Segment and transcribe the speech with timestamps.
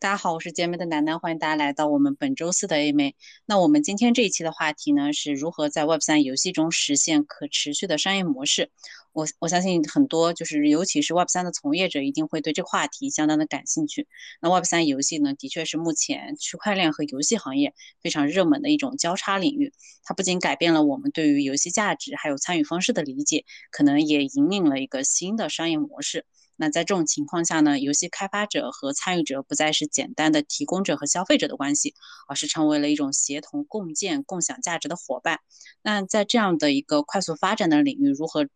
[0.00, 3.16] 大家好，我是节目的楠楠，欢迎大家来到我们本周四的 A 妹。
[3.46, 8.70] 那我们今天这一期的话题呢，是如何在 Web 三游戏中实现可持续的商业模式。
[9.12, 14.06] 我我相信很多就是尤其是 Web 三的从业者一定会对这个话题相当的感兴趣。
[14.40, 19.72] 那 Web 三游戏呢，的确是目前区块链和游戏行业非常热门的一种交叉领域。
[20.04, 26.24] 它不仅改变了我们对于游戏价值还有参与方式的理解，可能也引领了一个新的商业模式。
[26.60, 31.94] 那在这种情况下呢，游戏开发者和参与者不再是简单的提供者和消费者的关系，
[32.26, 35.38] 而是成为了一种协同共建、共享价值的伙伴。
[35.82, 38.46] 那在这样的一个快速发展的领域，如何？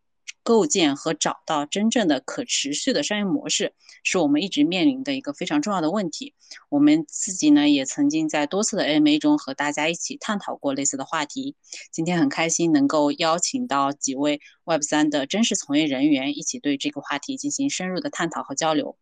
[0.43, 3.73] 构建和找到真正的可持续的商业模式，
[4.03, 6.33] 是我们一直面临的一个非常重要的问题。
[6.69, 11.55] 我们自己呢，也曾经在多次的 AMA 中和大家一起探讨过类似的话题。
[11.91, 18.97] 今天很开心能够邀请到几位 Web 三的真实从业人员，一起对这个话题进行深入的探讨和交流。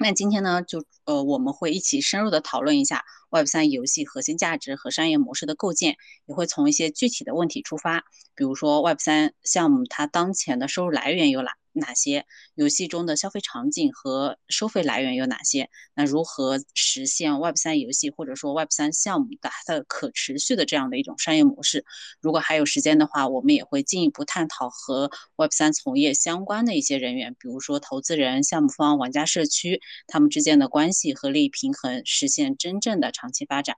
[0.00, 5.96] 那今天呢，就呃，我们会一起深入的讨论一下 Web 三游戏核心价值和商业模式的构建，
[6.26, 8.04] 也会从一些具体的问题出发，
[8.36, 11.56] 比如说 Web 三项目它当前的收入来源有哪？
[11.78, 15.70] 哪些游戏中的消费场景和收费来源有哪些？
[15.94, 21.84] 那如何实现 Web 三游戏或者说 Web 三项目的它的可持续的这样的一种商业模式？
[22.20, 33.76] 如果还有时间的话，我们也会进一步探讨和 Web 三从业相关的一些人员，比如说投资人、项目方、玩家社区他们之间的关系和利益平衡，实现真正的长期发展。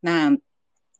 [0.00, 0.38] 那。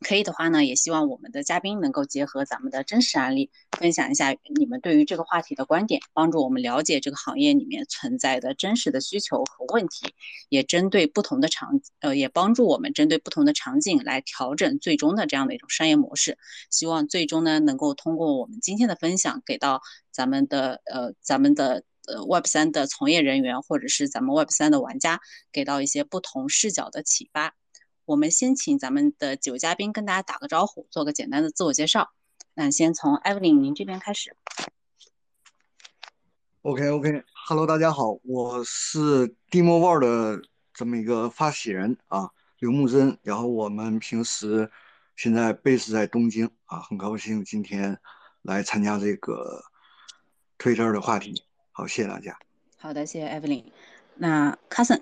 [0.00, 10.12] 可以的话呢，也希望我们的嘉宾能够结合咱们的真实案例，分享一下你们对于这个话题的观点，帮助我们了解这个行业里面存在的真实的需求和问题，
[10.50, 16.36] 也针对不同的场，呃，也帮助我们针对不同的场景来调整最终的这样的一种商业模式。
[16.70, 27.54] 希望最终呢，能够通过我们今天的分享，给到咱们的呃，咱们的呃 Web 三的从业人员，或者是咱们 Web 三的玩家，给到一些不同视角的启发。
[28.06, 32.10] 我们先请咱们的几位嘉宾跟大家打个招呼，做个简单的自我介绍。
[32.52, 34.36] 那先从 Evelyn 您这边开始。
[36.60, 40.42] OK OK，Hello，大家好，我是 Demo World 的
[40.74, 43.18] 这么一个发起人啊，刘木真。
[43.22, 44.70] 然后我们平时
[45.16, 47.98] 现在 base 在东京啊，很高兴今天
[48.42, 49.64] 来参加这个
[50.58, 51.42] 推这儿的话题。
[51.72, 52.38] 好，谢谢大家。
[52.76, 53.64] 好的，谢谢 Evelyn。
[54.16, 55.00] 那 Cousin。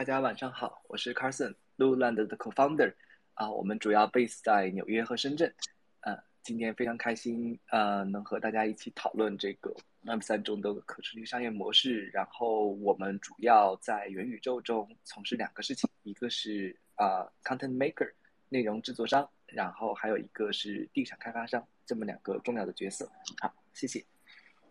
[0.00, 2.94] 大家晚上好，我是 Carson，Lululand 的 Co-founder，
[3.34, 5.54] 啊，我们主要 base 在纽约和深圳，
[6.00, 9.70] 呃，今天非常开心，呃，能和大家一起讨论这个
[10.04, 12.06] Web 三中的可持续商业模式。
[12.14, 18.10] 然后我们主要在元宇宙中从事两个事情，一个是啊 content maker
[18.48, 23.06] 内容制作商，然后还有一个是地产开发商，这么两个重要的角色。
[23.38, 24.02] 好，谢谢。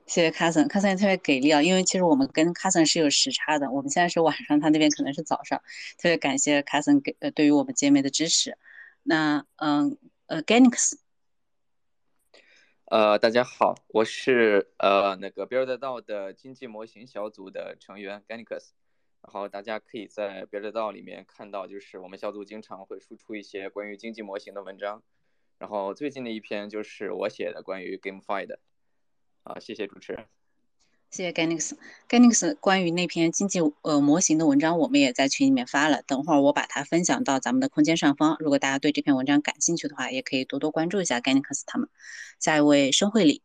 [0.09, 1.62] 谢谢 Cousin，Cousin 也特别给力啊！
[1.62, 5.62] 因为其实我们跟 Cousin 是有时差的，我们现在是晚上，他那边可能是早上。
[6.00, 8.58] 特别感谢 Cousin 给呃对于我们界面的支持。
[9.03, 10.98] 那嗯呃 g a n i x
[12.86, 18.74] 呃大家好，我是呃那个 Build 的经济模型小组的成员 g a n i x
[19.22, 25.03] 然后大家可以在 Build 里面看到，就是我们小组经常会输出一些关于经济模型的文章。
[25.59, 28.59] 然后最近的一篇就是我写的关于 GameFi 的。
[29.50, 30.28] 好，谢谢主持人，
[31.10, 31.72] 谢谢 Ganix。
[32.08, 36.04] Ganix 关于那篇经济呃模型的文章，我们也在群里面发了。
[36.04, 38.38] 等会儿我把它分享到咱们的空间上方。
[38.40, 41.90] 如果大家对这篇文章感兴趣的话，也可以多多关注一下 Ganix 他们。
[42.40, 43.42] 下一位申慧礼。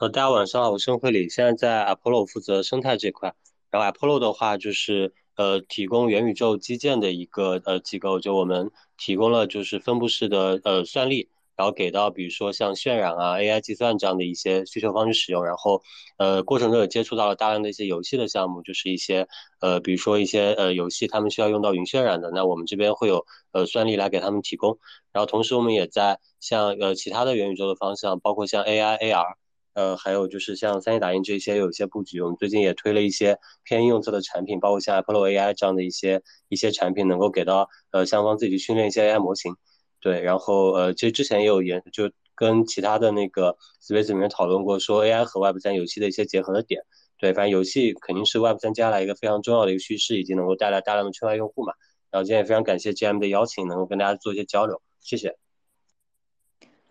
[0.00, 3.36] 呃，大家晚上好，我申慧礼，现在在 Apollo 负责生态这块。
[3.70, 11.28] 然后 Apollo 的话就是呃提供元宇宙基建的一个呃机构，就我们提供了就是分布式的呃算力。
[11.60, 15.82] 然后给到比如说像渲染啊、AI 计算这样的一些需求方去使用，然后
[16.16, 19.28] 呃过程中也接触到了大量的一些游戏的项目，就是一些
[19.60, 24.78] 呃比如说一些呃游戏他们需要用到云渲染的，那我们这边会有呃算力来给他们提供。
[25.12, 29.34] 然后同时我们也在像呃其他的元宇宙的方向，包括像 AI、AR，
[29.74, 32.22] 呃还有就是像 3D 打印这些有一些布局。
[32.22, 39.54] 我们最近也推了一些偏应用侧的产品，包括像 Apollo AI 这样的一些一些产品，能够给到呃相关自己去训练一些 AI 模型。
[40.00, 46.82] 对，然后呃，其实之前也有研，就跟其他的那个 space 里面讨论过，说 AI 和 Web 三游戏的一些结合的点。
[47.18, 51.74] 对，反正游戏肯定是 Web 三接下来一个非常重要的一个趋势，以及能够带来大量的圈外用户嘛。
[52.10, 55.36] 然后今天也非常感谢 GM 的邀请，能够跟大家做一些交流，谢谢。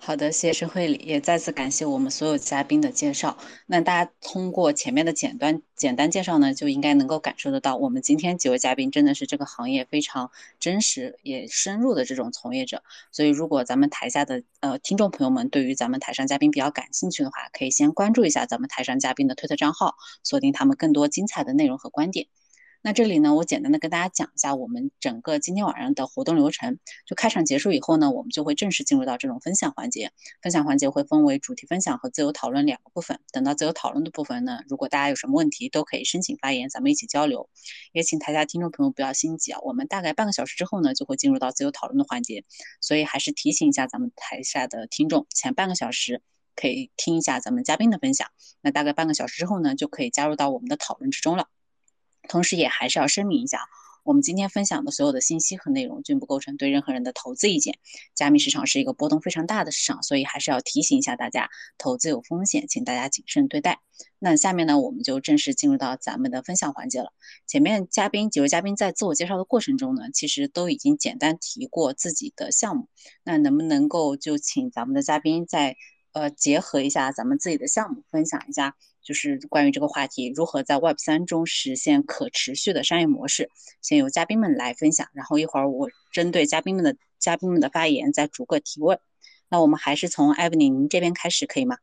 [0.02, 3.38] 好的，谢谢申慧礼，也再次感谢我们所有嘉宾的介绍。
[3.68, 12.82] 那大家通过前面的简单简单介绍呢，就应该能够感受得到，我们今天几位嘉宾真的是这个行业非常真实也深入的这种从业者。
[13.12, 22.28] 所以，如果咱们台下的呃听众朋友们对于咱们台上嘉宾比较感兴趣的话，可以先关注一下咱们台上嘉宾的推特账号，锁定他们更多精彩的内容和观点。
[22.82, 26.80] 那这里呢，我简单的跟大家讲一下我们整个今天晚上的活动流程。
[27.06, 30.14] 就开场结束以后呢，我们就会正式进入到这种分享环节。
[30.42, 33.20] 分享环节会分为主题分享和自由讨论两个部分。
[33.34, 37.50] 等到自由讨论的部分呢，如果大家有什么问题，都可以申请发言，咱们一起交流。
[37.92, 42.46] 也请台下听众朋友不要心急啊，我们大概半个小时之后呢，就会进入到自由讨论的环节。
[42.80, 46.22] 所以还是提醒一下咱们台下的听众，前半个小时
[46.56, 48.30] 可以听一下咱们嘉宾的分享。
[48.62, 51.50] 那大概半个小时之后呢，就可以加入到我们的讨论之中了。
[52.28, 53.62] 同时，也还是要声明一下，
[54.04, 57.78] 我们今天分享的所有的信息和内容均不构成对任何人的投资意见。
[58.16, 63.80] 加密市场是一个波动非常大的市场，所以还是要提醒一下大家，投资有风险，请大家谨慎对待。
[64.18, 67.14] 那下面呢，我们就正式进入到咱们的分享环节了。
[67.48, 72.88] 前面嘉宾几位嘉宾在自我介绍的过程中呢，其实都已经简单提过自己的项目。
[73.24, 75.76] 那能不能够就请咱们的嘉宾再
[76.14, 78.76] 呃结合一下咱们自己的项目，分享一下？
[79.02, 83.50] 就是关于这个话题，如何在 Web 三中实现可持续的商业模式，
[83.82, 89.00] 先由嘉宾们来分享，然后一会儿我针对嘉宾们的嘉宾们的发言再逐个提问。
[89.48, 91.78] 那我们还是从艾 v 尼您这边开始，可以吗？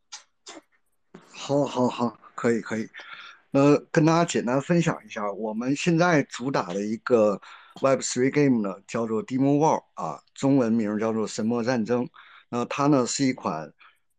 [1.31, 2.87] 好，好，好，可以，可以。
[3.51, 7.41] 那跟大家简单分享一下，我们现在主打的一个
[7.81, 12.09] Web three game 呢，叫做 Demo War 啊，中文名叫做神魔战争。
[12.51, 13.73] 那它呢是一款。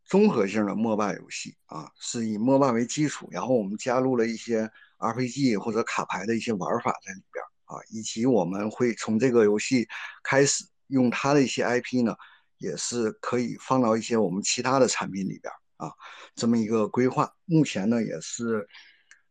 [0.07, 9.85] 综合性的 MOBA 游戏啊，是以 MOBA 为基础，然后我们加入了一些 RPG 或者卡牌的一些玩法在里边啊，以及我们会从这个游戏
[10.23, 12.15] 开始用它的一些 IP 呢，
[12.57, 15.91] 也是可以放到一些我们其他的产品里边啊，
[16.35, 17.29] 这么一个规划。
[17.43, 18.65] 目前呢，也是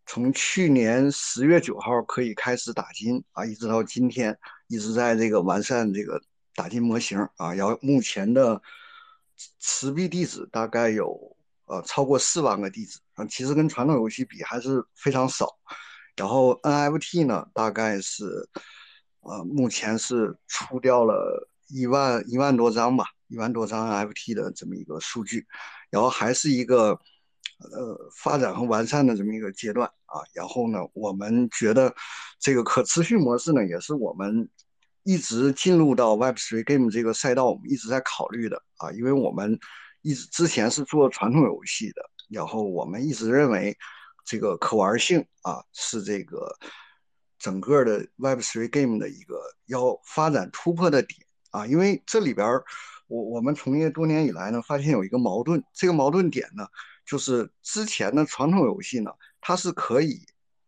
[0.05, 6.21] 从去年十月九号可以开始打金啊，一直到今天一直在这个完善这个
[6.55, 8.61] 打金模型啊，然后目前的。
[9.59, 11.37] 持币地址大概有
[11.67, 15.49] 呃超过四万个地址啊，其实跟传统游戏比还是非常少。
[16.17, 18.49] 然后 NFT 呢，大概是
[19.21, 25.47] 呃目前是出掉了一万一万多张吧，一万多张 NFT 的这么一个数据，
[25.91, 26.99] 然后还是一个
[27.61, 30.21] 呃发展和完善的这么一个阶段啊。
[30.33, 31.95] 然后呢，我们觉得
[32.39, 34.49] 这个可持续模式呢，也是我们。
[35.07, 39.57] 一直进入到 Web3 game 这个赛道，我们一直在考虑的啊，因为我们
[40.03, 43.77] 一直之前是做传统游戏的，然后我们一直认为
[44.25, 46.53] 这个可玩性啊是这个
[47.39, 51.21] 整个的 Web3 game 的一个要发展突破的点
[51.53, 52.45] 啊，因为这里边
[53.07, 56.67] 我我们从业多年以来呢，发现有一个矛盾，这个矛盾点呢，
[57.07, 60.27] 就是之前的传统游戏呢，它是可以。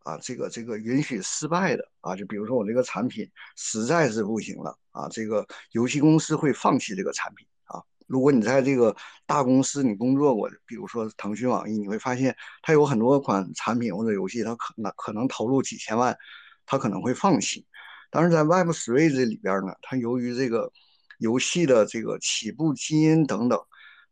[0.08, 7.82] 啊，这个这个允许失败的啊，就比如说我这个产品实在是不行了啊，这个游戏公司会放弃这个产品啊。
[8.06, 8.96] 如果你在这个
[9.26, 16.16] 大公司你工作过，比如说腾讯、网易，你会发现它有很多款产品或者游戏，它可能可能投入几千万，
[16.64, 17.66] 它可能会放弃。
[18.10, 20.72] 但是在 Web Three 这里边呢，它由于这个
[21.18, 23.60] 游戏的这个起步基因等等，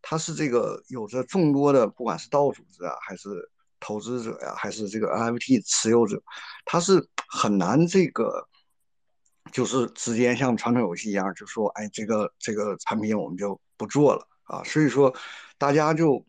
[0.03, 3.49] 它是这个有着众多的，不管是道组织啊，还是
[3.81, 6.23] 投资者呀，还是这个 NFT 持有者，
[6.65, 8.47] 他是很难这个，
[9.53, 14.63] 就是直接像传统游戏一样，就说，哎，这个这个产品我们就不做了啊。
[14.65, 15.15] 所以说，
[15.59, 16.25] 大家就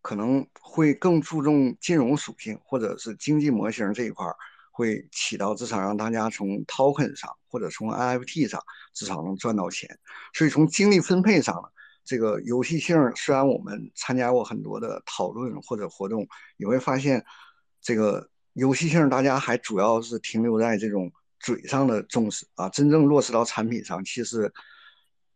[0.00, 4.26] 可能会更注重金融属性或者是经济模型这一块，
[4.70, 8.60] 会起到至少让大家从 token 上或者从 NFT 上
[8.94, 9.98] 至少能赚到钱。
[10.32, 11.68] 所以从精力分配上呢。
[12.04, 17.24] 这个游戏性虽然我们参加过很多的讨论或者活动，你会发现，
[17.80, 24.52] 这个游戏性大家还主要是停留在这种嘴上的重视啊，真正落实到产品上，其实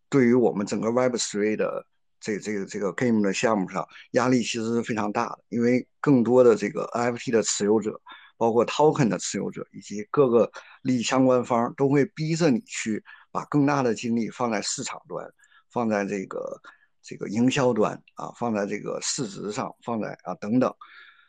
[0.08, 1.86] 对于我们整个 Web3 的
[2.20, 8.00] 这这个这个 game 的项目上，压力其实是非常大的，因为更多的这个 NFT 的持有者，
[8.36, 10.50] 包括 Token 的持有者以及各个
[10.82, 15.32] 利益相关方，都会逼着你去把更大的精力放在市场端。
[15.76, 16.58] 放在这个
[17.02, 20.74] 这个营销端啊，放在这个市值上，放在啊等等，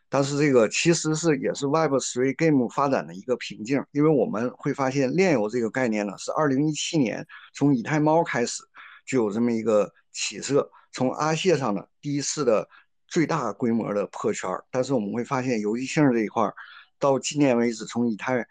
[0.08, 8.64] 但是这个其实是也是 Web Three game 发展的一个瓶颈，因为我们会发现链游这个概念呢，是二零一七年从以太猫开始
[9.06, 12.66] 就有这么一个起色，从阿谢上呢第一次的
[13.06, 16.50] 最大规模的破圈，但是我们会发现游戏性这一块
[16.98, 18.48] 到今年为止，从以太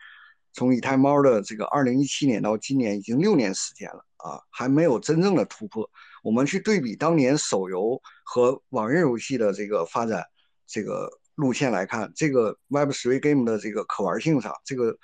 [0.57, 4.05] 从以太猫的这个二零一七年到今年已经六年时间了。
[4.17, 5.89] 啊，还没有真正的突破。
[6.25, 10.25] 我们去对比当年手游和网页游戏的这个发展
[10.67, 14.99] 这个路线来看，这个 Web3 Game 的这个可玩性上，这个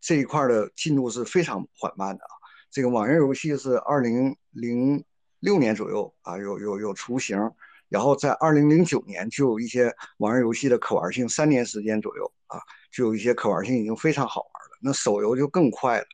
[0.00, 2.30] 这一块的进度是非常缓慢的啊。
[2.70, 5.02] 这个网页游戏是二零零
[5.40, 7.36] 六年左右啊，有有有雏形，
[7.88, 14.78] 然后在二零零九年就有一些网页游戏的可玩性，三年时间左右啊，就有一些可玩性已经非常好玩了。
[14.82, 16.06] 那手游就更快了。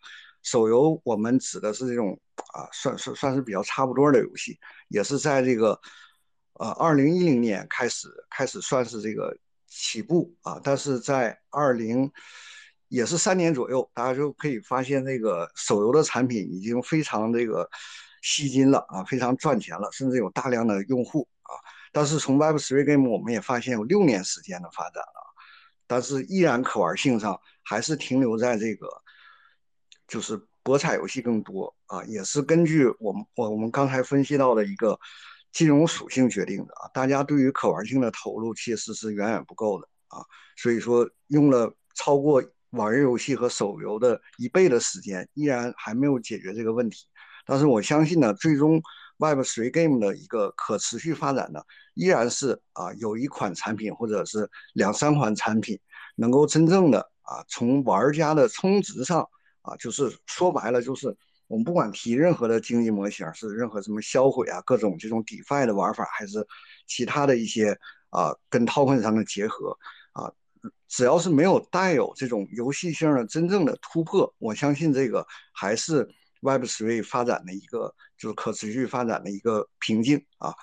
[0.43, 2.21] 手游我们指的是这种
[2.53, 5.81] 啊，算算算是比较差不多的游戏，也是在这个
[6.61, 9.35] 呃二零一零年开始开始算是这个
[9.67, 12.13] 起步啊，但是在二零
[12.89, 17.69] 也是三年左右，大家就可以发现这个手游的产品已经非常这个
[18.21, 21.57] 吸金了啊，非常赚钱了，甚至有大量的用户啊。
[21.91, 25.24] 但是从 Web3 Game 我们也发现有六年时间的发展了，
[25.87, 28.89] 但是依然可玩性上还是停留在这个。
[30.07, 35.01] 就是博彩游戏更多啊，也是根据我们我我们刚才分析到的一个
[35.51, 36.89] 金融属性决定的啊。
[36.93, 40.21] 大家对于可玩性的投入其实是远远不够的啊，
[40.57, 47.07] 所以说用了超过网页游戏和手游的一倍的时间，依然还没有解决这个问题。
[47.47, 48.81] 但是我相信呢，最终
[49.19, 51.61] Web3 Game 的一个可持续发展呢，
[51.95, 55.79] 依然是啊有一款产品或者是两三款产品
[56.17, 59.29] 能够真正的啊从玩家的充值上。
[59.67, 61.17] 啊，就是说白了，就是
[61.47, 66.47] 我们不管提任何的经济模型，是任何什么销毁啊，各种这种 DeFi 的玩法，还是
[66.87, 67.75] 其他的一些
[68.11, 69.75] 啊，跟 Token 上的结合
[70.13, 70.31] 啊，
[70.87, 76.07] 只要是没有带有这种游戏性的真正的突破，我相信这个还是
[76.45, 80.55] Web3 发展的一个就是可持续发展的一个瓶颈啊，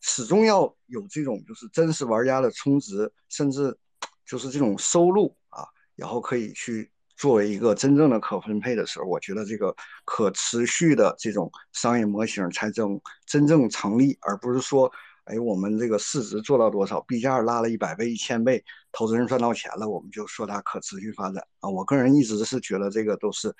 [0.00, 3.78] 始终要有这种就是真实玩家的充值，甚至
[4.26, 6.90] 就是这种收入啊，然后可以去。
[7.20, 14.88] 作为一个真正的可分配的时候，我觉得这个可持续的这种商业模型才正真正成立，而不是说，
[15.24, 21.68] 哎，我们这个市值做到多少币价拉了一百倍、一千倍，投资人赚到钱了，我们就说它可持续发展啊。
[21.68, 23.52] 我个人一直是觉得这个都是，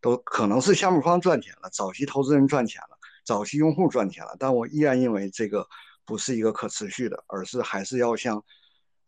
[0.00, 5.66] 都可能是项目方赚钱了，早期投资人赚钱了，早期用户赚钱了，但我依然认为这个
[6.04, 8.42] 不是一个可持续的，而是还是要像。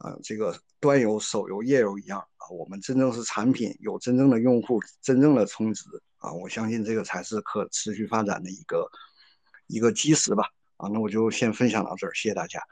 [0.03, 5.85] 呃，这个端游、手游、页游一样啊，我们真正是产品，有真正的用户，真正的充值
[6.17, 8.91] 啊，我相信这个才是可持续发展的一个
[9.67, 10.45] 一个基石吧。
[10.79, 12.63] 啊，那我就先分享到这儿，谢谢大家。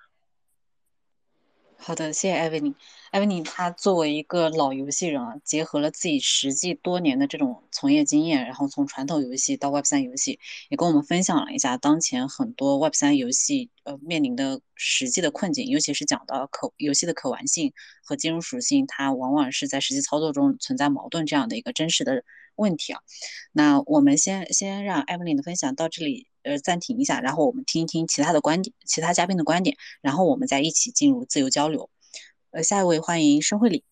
[1.80, 2.75] 好的，谢谢艾维尼。
[3.12, 17.73] 艾维尼他作为一个老游戏人啊，结合了自己实际多年的这种从业经验，然后从传统游戏到 Web 三游戏，也跟我们分享了一下当前很多 Web 三游戏呃面临的实际的困境，尤其是讲到可游戏的可玩性
[18.04, 22.25] 和金融属性，它往往是在实际操作中存在矛盾这样的一个真实的
[22.56, 23.00] 问题啊。
[23.52, 26.26] 那我们先先让艾维尼的分享到这里。
[26.48, 31.90] 呃，暂停一下，然后我们听一听其他的观点，其他嘉宾的观点，然后我们再一起进入自由交流。
[32.52, 33.84] 呃，下一位欢迎申慧礼。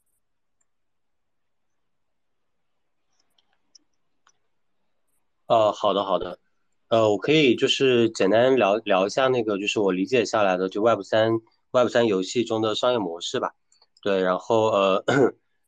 [5.47, 6.39] 呃，好的好的，
[6.89, 11.33] 呃，我可以就是简单聊聊一下那个，就是我理解下来的就 Web 三
[11.73, 13.55] Web 三游戏中的商业模式吧。
[14.01, 15.05] 对，然后呃。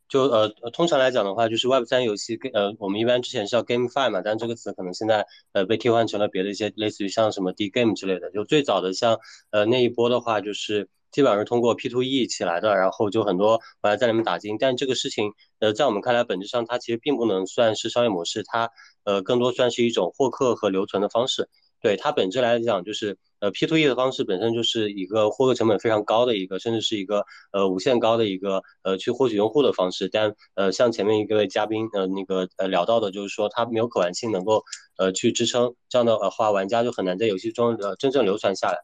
[0.08, 8.30] 就呃，通常来讲的话，就是 Web 三游戏，呃，我们一般之前是叫 GameFi 嘛，但这个词可能现在呃被替换成了别的一些，类似于像什么 D Game 之类的。
[8.30, 9.18] 就最早的像
[9.50, 14.56] 呃那一波的话，就是基本上是通过 P to E 起来的，然后就很多玩家在里面打金。
[14.58, 18.70] 但这个事情，呃，在我们看来，本质上它其实并不能算是商业模式，它
[19.04, 21.48] 呃更多算是一种获客和留存的方式。
[21.80, 30.08] 对它本质来讲，就是呃 P to E 的方式本身就是一个获客成本非常高的一个，甚至是一个呃无限高的一个呃去获取用户的方式。
[30.08, 34.64] 但呃像前面一位嘉宾呃那个呃聊到的，就是说它没有可玩性能够
[34.96, 38.78] 呃去支撑，这样的话玩家就很难在游戏中呃真正流传下来。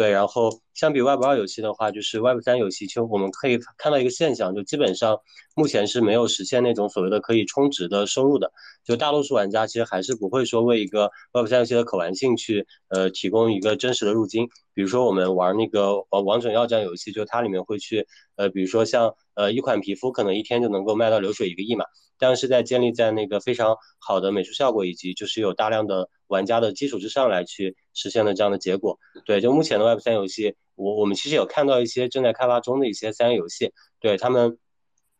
[0.00, 5.18] 对，然后相比 Web 二游戏的话，就是 Web 三游戏，其实我们可以看到一个现象，就基本上
[5.54, 8.50] 目前是没有实现那种所谓的可以充值的收入的。
[8.82, 14.48] 就大多数玩家其实还是不会说为一个 Web 三游戏的可玩性去呃提供一个真实的入金。
[14.72, 21.84] 比如说我们玩那个呃王者耀这样游戏，就它里面会去呃比如说像呃一款皮肤可能一天就能够卖到流水一个亿嘛。
[22.18, 28.98] 但是在建立在那个非常好的美术效果以及就是有大量的玩家的基础之上来去实现的这样的结果。
[29.26, 34.56] 对，就目前的 Web 三游戏，我我们其实有看到一些正在开发中的一些三 A 游戏，对他们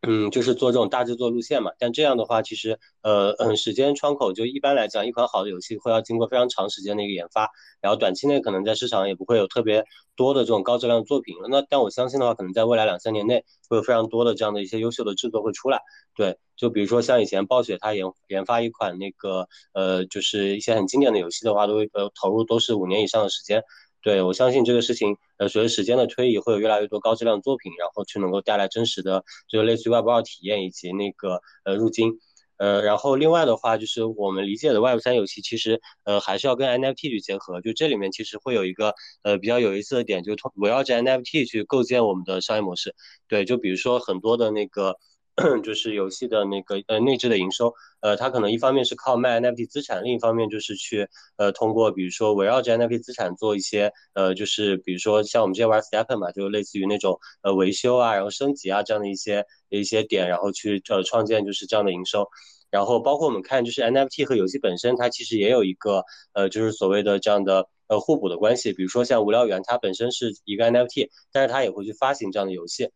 [0.01, 7.49] 嗯，就是做这种大制作路线嘛，但这样的话，其实呃嗯，时间窗口就一般来讲，一款好的游戏会要经过非常长时间的一个研发，
[7.81, 11.35] 然后短期内可能在市场也不会有特别多的这种高质量的作品。
[11.51, 15.79] 那但我相信的话，可能在未来两三年内会有非常多的这样的一些优秀的制作会出来。
[16.15, 23.63] 对，就比如说像以前暴雪它研研发一款那个呃，就是一些很经典的游戏的话，都呃投入都是五年以上的时间。
[24.01, 32.13] 对，我相信这个事情，呃，随着时间的推移，会有越来越多高质量作品，然后去能够带来真实的，就类似于 Web 二体验以及那个呃入金，
[32.57, 42.95] 呃，然后另外的话，就是我们理解的 Web 三游戏，其实呃还是要跟 NFT 去结合，就这里面其实会有一个呃比较有意思的点，就通围绕着 NFT 去构建我们的商业模式。
[43.27, 44.97] 对，就比如说很多的那个。
[45.63, 51.07] 就是游戏的那个呃内置的营收，呃，它可能一方面是靠卖 NFT 资产，另一方面就是去
[51.37, 62.27] 呃通过比如说围绕着 NFT 资产做一些呃就是比如说像我们之前玩 Stepen 嘛，就类似于那种呃维修啊，然后升级啊这样的一些一些点，然后去呃创建就是这样的营收，
[62.69, 72.89] 然后包括我们看就是 NFT 和游戏本身，它其实也有一个呃就是所谓的这样的呃互补的关系，比如说像无聊猿，它本身是一个 NFT，但是它也会去发行这样的游戏。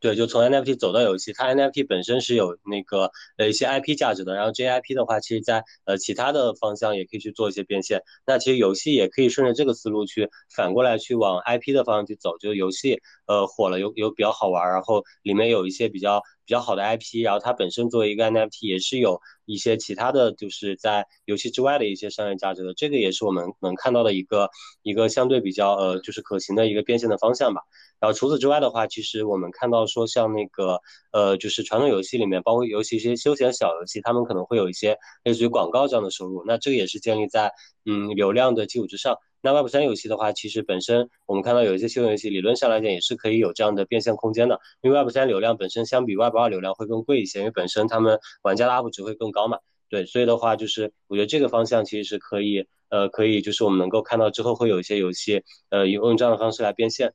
[0.00, 8.02] 对，就从 NFT 走到游戏，它 NFT 本身是有那个呃一些 IP 价值的，然后 JIP 的话，其实在呃其他的方向也可以去做一些变现。
[8.26, 24.50] 那其实游戏也可以顺着这个思路去反过来去往 IP 的方向去走，就游戏呃火了，有有比较好玩，然后里面有一些比较比较好的 IP，然后它本身作为一个 NFT 也是有一些其他的就是在游戏之外的一些商业价值的，这个也是我们能看到的一个
[24.82, 27.60] 一个相对比较呃就是可行的一个变现的方向吧。
[28.00, 30.80] 然后除此之外的话，其实我们看到说，像那个
[31.12, 36.42] 呃，就是传统游戏里面，包括尤其一些休闲小游戏，他们可能会有一些类似于广告这样的收入。
[36.46, 37.52] 那这个也是建立在
[37.84, 39.16] 嗯流量的基础之上。
[39.42, 44.60] 那 Web 三游戏的话，其实本身我们看到有一些休闲游戏，理论上来讲也是可以有这样的变现空间的。
[44.82, 49.58] 因为 Web 三流量本身相比 Web 二流量会更贵一些，因为本身他们玩家的 UP 值会更高嘛。
[49.88, 57.14] 对，所以的话就是我觉得这个方向其实是可以呃可以就是我们能够看到之后会有一些游戏呃用这样的方式来变现。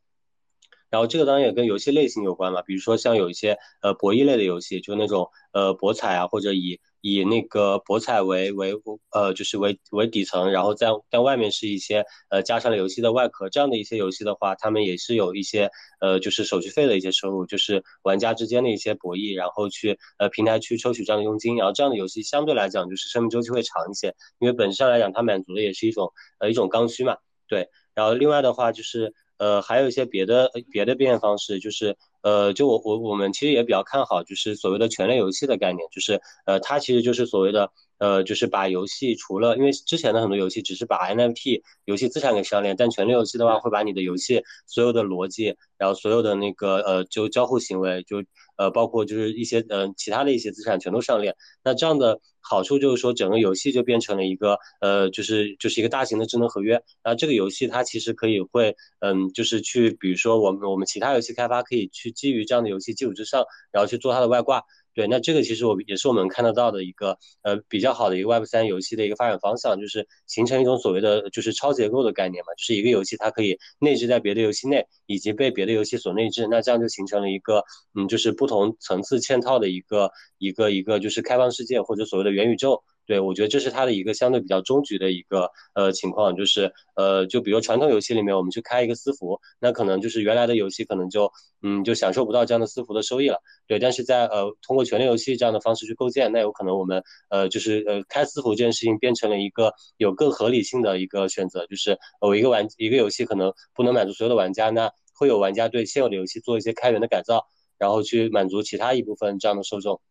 [0.89, 8.73] 然后这个当然也跟游戏类型有关嘛，比如说像有一些呃博弈类的游戏，就那种呃博彩啊，或者以以那个博彩为为
[9.11, 15.69] 呃就是为为底层，然后在在外面是一些呃加上了游戏的外壳这样的一些游戏的话，他们也是有一些
[16.01, 29.13] 呃就是手续费的一些收入，就是玩家之间的一些博弈，然后去呃平台去抽取这样的佣金，然后这样的游戏相对来讲就是生命周期会长一些，因为本质上来讲它满足的也是一种呃一种刚需嘛，对，然后另外的话就是。
[29.37, 48.23] 呃，还有一些别的别的变现方式，就是呃，就我我我们其实也比较看好，就是所谓的权力游戏的概念，就是呃，它其实就是所谓的呃，就是把游戏除了，因为之前的很多游戏只是把 NFT 游戏资产给上链，但权力游戏的话会把你的游戏所有的逻辑，然后所有的那个呃，就交互行为，就
[48.57, 52.19] 呃，包括就是一些呃其他的一些资产全都上链，那这样的。
[52.47, 56.79] 好处就是说，整个游戏就变成了一个呃，就是就是一个大型的智能合约。
[57.03, 64.63] 那这个游戏它其实可以会，嗯，就是去，比如说我们我们其他游戏开发可以去基于这样的游戏基础之上，然后去做它的外挂。
[64.95, 82.81] 对，那这个其实我也是我们看得到的一个呃比较好的一个 Web 三游戏的一个发展方向，就是形成一种所谓的就是超结构的概念嘛，就是一个游戏它可以内置在别的游戏内，以及被别的游戏所内置，那这样就形成了一个嗯就是不同层次嵌套的一个一个一个就是开放世界或者所谓的元宇宙。
[83.05, 93.37] 对，我觉得这是它的一个相对比较终局的一个呃情况，就是呃，就比如传统游戏里面，我们去开一个私服，那可能就是原来的游戏可能就嗯就享受不到这样的私服的收益了。
[93.67, 107.45] 对，但是在呃通过权力游戏这样的方式去构建，那有可能我们呃就是呃开私服这件事情变成了一个有更合理性的一个选择，就是我一个玩一个游戏可能不能满足所有的玩家，那会有玩家对现有的游戏做一些开源的改造，
[107.77, 110.01] 然后去满足其他一部分这样的受众。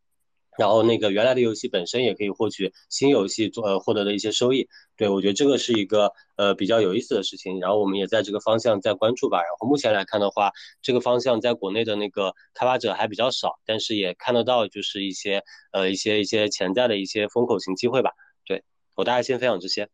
[0.58, 7.60] 然后那个原来的游戏本身也可以获取新游戏做获得的一些收益，对我觉得这个是一个呃比较有意思的事情。
[7.60, 9.38] 然后我们也在这个方向在关注吧。
[9.38, 18.12] 然后目前来看的话，这个方向在国内的那个开发者还比较少，但是也看得到就是一些呃一些一些潜在的一些风口型机会吧。
[18.46, 18.62] 对
[18.94, 19.88] 我大概先分享这些。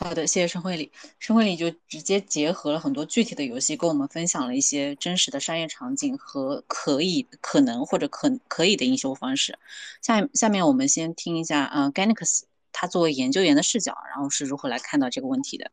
[0.00, 0.92] 好的，谢谢申慧礼。
[1.18, 9.58] 申慧礼就直接结合了很多具体的游戏，跟我们分享了一些真实的商业场景和可以、可能或者可可以的营销方式。
[10.00, 15.68] 下下面我们先听一下，呃 g a n i x 他作为研究员的视角，然后是如何来看到这个问题的。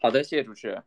[0.00, 0.82] 好的，谢谢主持人。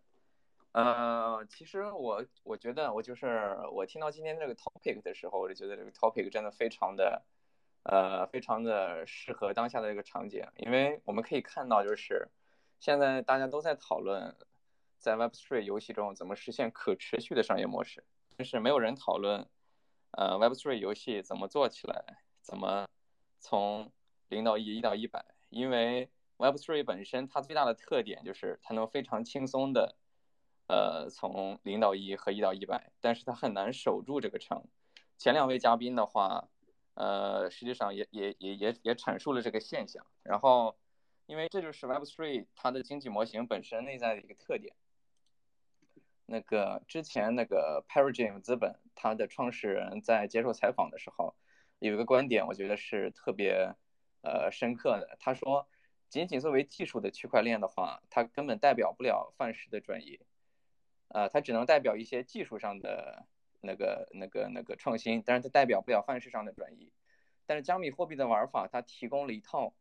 [0.72, 7.22] 呃，其实我我觉得，我就是我听到今天这个 topic 的时候，我就觉得这个 topic 真的非常的。
[7.84, 12.30] 呃，非常的适合当下的一个场景，因为我们可以看到，就是
[12.80, 14.36] 现在大家都在讨论
[14.98, 18.04] 在 Web3 游戏中怎么实现可持续的商业模式，
[18.38, 19.48] 但是没有人讨论，
[20.12, 22.88] 呃，Web3 游戏怎么做起来，怎么
[23.40, 23.92] 从
[24.30, 29.98] 零到一，一到一百，因为 Web3 本身它最大的特点就是它能非常轻松的，
[30.68, 34.64] 呃，从零到一和一到一百，但是它很难守住这个城。
[35.18, 36.48] 前两位嘉宾的话，
[36.96, 40.06] 呃，实际上也也也也也阐述了这个现象。
[40.24, 40.78] 然后，
[41.26, 44.76] 因为这就是 Web3 它的经济模型本身内在的一个特点。
[46.26, 51.36] 那个之前那个 Paradigm 资本它的创始人在接受采访的时候，
[51.80, 53.76] 有一个观点，我觉得是特别
[54.22, 55.18] 呃深刻的。
[55.20, 55.68] 他说，
[56.10, 60.22] 仅仅作为技术的区块链的话，它根本代表不了范式的转移，
[61.10, 63.26] 呃，它只能代表一些技术上的
[63.64, 66.92] 那个那个那个创新，但是它代表不了范式上的转移。
[67.48, 69.74] 但是加密货币的玩法，它提供了一套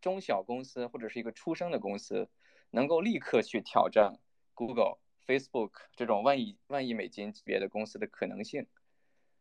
[0.00, 2.30] 中小公司或者是一个出生的公司
[2.70, 4.18] 能够立刻去挑战
[4.54, 4.98] Google。
[5.28, 8.66] Facebook 这种万亿万亿美金级别的公司的可能性，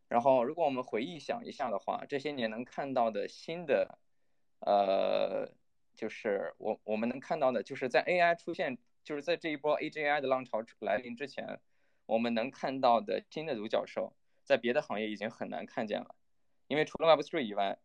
[0.10, 3.98] 然后如果我们回忆想一下的话，这些年能看到的新的，
[4.60, 5.50] 呃，
[5.96, 11.62] 就是我我们能看到的，就是在 AI 出现，就是在这一波 AGI 的浪潮来临之前，
[12.08, 16.16] 我们能看到的新的独角兽，在别的行业已经很难看见了，
[16.68, 17.78] 因为除了 Web3 以外，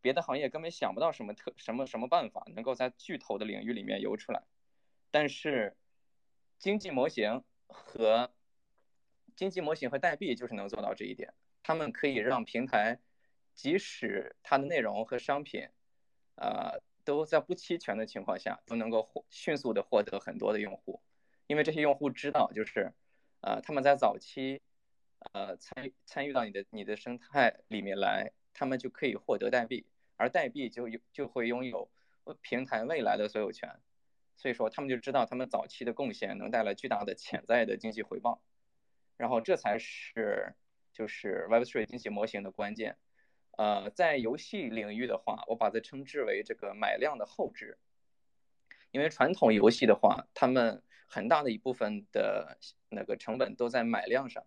[0.00, 4.44] 别的行业根本想不到什么特什么什么办法能够在巨头的领域里面游出来，
[5.10, 5.76] 但是
[6.60, 7.42] 经济模型。
[7.72, 8.32] 和
[9.36, 12.98] 经济模型和代币就是能做到这一点，他们可以让平台，
[13.54, 15.68] 即使它的内容和商品，
[16.34, 21.00] 呃，都在不期权的情况下，都能够获迅速的获得很多的用户，
[21.46, 22.92] 因为这些用户知道，就是，
[23.40, 24.60] 呃，他们在早期，
[25.32, 31.90] 呃，参与参与到你的你的生态里面来，他们就可以获得代币，而代币就有就会拥有
[32.42, 33.80] 平台未来的所有权。
[34.36, 38.42] 所以说，他们就知道他们早期的贡献能带来巨大的潜在的经济回报，
[39.18, 40.54] 然后这才是
[40.92, 42.96] 就是 Web3 经济模型的关键。
[43.58, 47.76] 呃，在游戏领域的话，我把它称之为这个买量的后置，
[48.90, 54.44] 因为传统游戏的话，他们很大的一部分的那个成本都在买量上，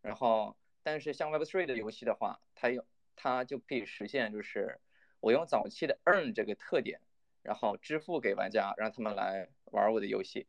[0.00, 4.80] 然后但是像 Web3 的游戏的话，它有它就可以实现就是
[5.20, 7.00] 我用早期的 Earn 这个特点。
[7.40, 10.46] 然后支付给玩家，让他们来玩我的游戏。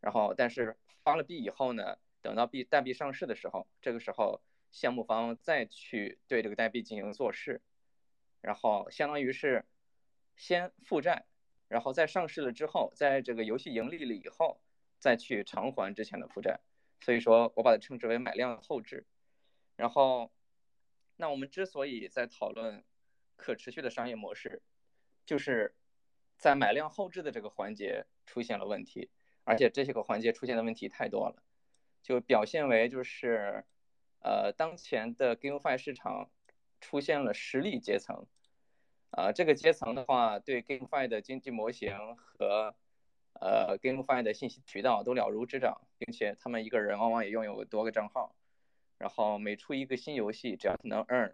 [0.00, 7.62] 然后，但是发了币以后呢，等到币代币上市的时候，这个时候项目方再去对这个代币进行做事，
[8.42, 9.64] 然后相当于是
[10.36, 11.24] 先负债，
[11.68, 14.60] 然后在上市了之后，在这个游戏盈利了以后，
[14.98, 16.60] 再去偿还之前的负债。
[17.00, 19.06] 所以说我把它称之为买量后置。
[19.76, 20.32] 然后，
[21.16, 22.84] 那我们之所以在讨论
[23.36, 24.62] 可持续的商业模式，
[25.24, 25.74] 就是。
[26.38, 29.08] 在买量后置的这个环节出现了问题，
[29.44, 31.42] 而且这些个环节出现的问题太多了，
[32.02, 33.64] 就表现为就是，
[34.20, 36.30] 呃，当前的 GameFi 市场
[36.78, 38.26] 出现了实力阶层，
[39.16, 42.74] 啊，这个阶层的话对 GameFi 的经济模型和
[43.32, 48.34] 呃 GameFi 的信息渠道都了如指掌，并且他们一个人往往也拥有多个账号，
[48.98, 51.32] 然后每出一个新游戏，只要能 earn，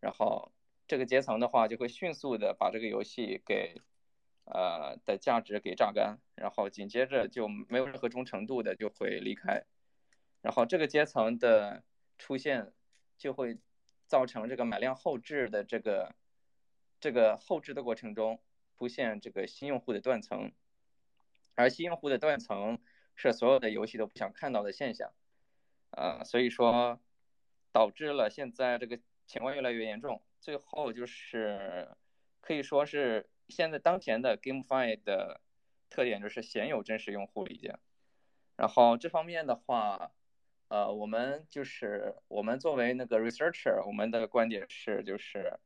[0.00, 0.50] 然后
[0.88, 3.80] 这个阶层的话就会迅速的把这个游戏给。
[4.44, 9.62] 呃的价值给榨干，然后紧接着就没有任何忠诚度的就会离开，
[10.40, 11.84] 然后这个阶层的
[12.18, 12.72] 出现
[13.16, 13.58] 就会
[14.08, 16.12] 造成这个买量后置的这个
[17.02, 18.40] 这个后置的过程中
[18.78, 20.52] 出现这个新用户的断层，
[21.54, 22.78] 而新用户的断层
[23.14, 25.12] 是所有的游戏都不想看到的现象，
[25.90, 26.98] 呃，所以说
[27.72, 31.90] 导致了现在这个情况越来越严重，最后就是
[32.40, 33.28] 可以说是。
[33.48, 35.42] 现在当前的 GameFi 的
[35.90, 37.74] 特点就是鲜有真实用户已经，
[38.56, 40.12] 然后这方面的话，
[40.68, 45.58] 呃，我们就是我们作为那个 researcher，我们的观点是就是，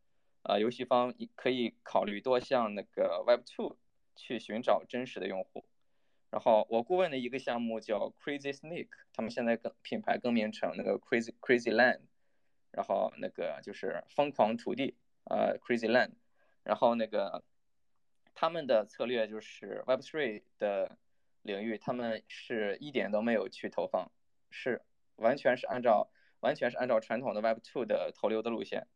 [0.49, 3.77] 呃，游戏方可以考虑多向那个 Web2
[4.15, 5.65] 去寻找真实的用户。
[6.31, 12.01] 然后我顾问的一个项目叫 Crazy Snake，他们现在更品牌更名成那个 Crazy Crazy Land，
[12.71, 16.13] 然后那个就是疯狂土地，呃，Crazy Land，
[16.63, 17.43] 然后那个。
[18.39, 20.99] 他们的策略就是 Web3 的
[21.41, 24.13] 领域，他们是一点都没有去投放，
[24.51, 24.83] 是
[25.15, 28.87] 完全是按照完全是按照传统的 Web2 的投流的路线，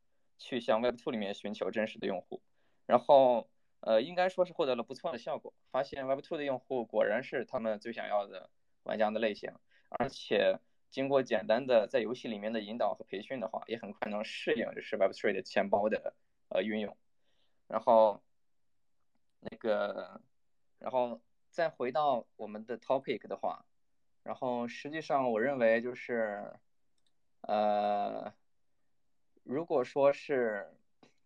[0.41, 2.43] 去向 Web2 里面寻求真实的用户，
[2.87, 3.49] 然后
[3.79, 8.51] 呃应该说是获得了不错的效果，发现 Web2 的用户果然是他们最想要的
[8.83, 9.53] 玩家的类型，
[9.91, 10.59] 而且
[10.91, 16.15] 经过简单的在游戏里面的引导和培训的话，也很快能适应就是 Web3 的钱包的
[16.49, 16.97] 呃运用，
[17.69, 18.21] 然后。
[19.43, 20.21] 那个，
[20.79, 23.65] 然后再回到我们的 topic 的话，
[24.23, 26.53] 然后实际上我认为就是，
[27.41, 28.35] 呃，
[29.51, 30.71] 如果说是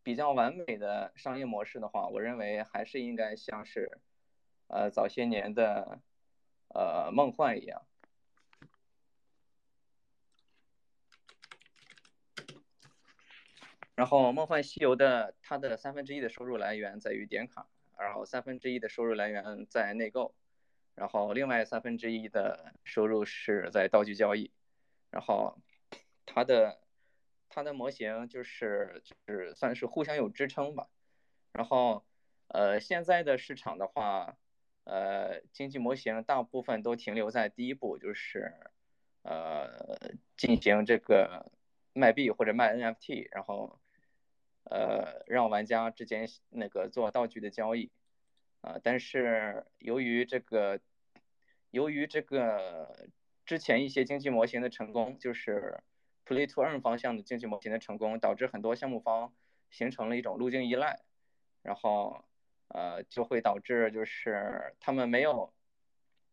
[0.03, 3.99] 比较完美的商业模式的话，我认为还是应该像是，
[4.69, 6.01] 呃，早些年的，
[6.69, 7.83] 呃，梦幻一样。
[13.95, 20.35] 然后，《梦幻西游》的它的三分之一的收入来源在于点卡，然后三分之一的收入来源在内购，
[20.95, 24.51] 然后另外三分之一的收入是在道具交易。
[25.11, 25.59] 然后，
[26.25, 26.81] 它的
[27.55, 30.89] 它的模型就是就是算是互相有支撑吧。
[31.53, 32.05] 然后，
[32.49, 34.37] 呃，现在的市场的话，
[34.85, 38.53] 呃，经济模型大部分都停留在第一步，就是
[39.23, 39.99] 呃
[40.37, 41.53] 进行这个
[41.93, 43.79] 卖币或者卖 NFT，然后。
[44.67, 47.93] 呃，让玩家之间那个做道具的交易，
[48.63, 50.81] 啊，但是由于这个，
[51.71, 53.11] 由于这个
[53.45, 55.83] 之前一些经济模型的成功，就是
[56.27, 59.35] play to earn 方向的经济模型的成功，导致很多项目方
[59.71, 61.01] 形成了一种路径依赖，
[61.63, 62.25] 然后
[62.69, 65.53] 呃，就会导致就是他们没有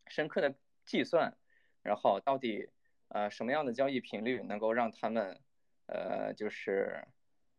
[0.07, 1.37] 深刻的计算，
[1.81, 2.69] 然后到底
[3.09, 5.39] 呃什么样的交易频率能够让他们
[5.87, 7.05] 呃就是。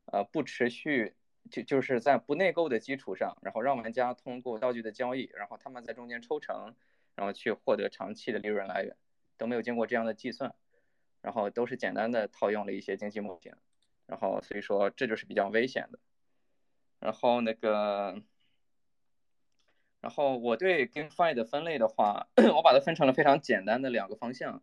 [0.07, 1.15] 呃，不持续
[1.49, 6.75] 就就是在不内购的基础上，然后让玩家通过道具的交易，然后他们在中间抽成，
[7.15, 8.97] 然后去获得长期的利润来源，
[9.39, 10.57] 都没有经过这样的计算，
[11.23, 13.55] 然后都是简单的套用了一些经济模型，
[14.07, 15.99] 然后所以说这就是比较危险的。
[17.01, 18.21] 然后那个，
[20.01, 24.63] 然后我对 GameFi 的分类的话，我把它分成了非常简单的两个方向，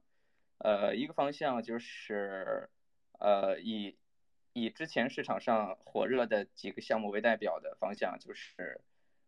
[0.59, 2.69] 呃，一个方向就是
[3.17, 3.97] 呃以。
[4.53, 8.81] 以之前市场上火热的几个项目为代表的方向，就是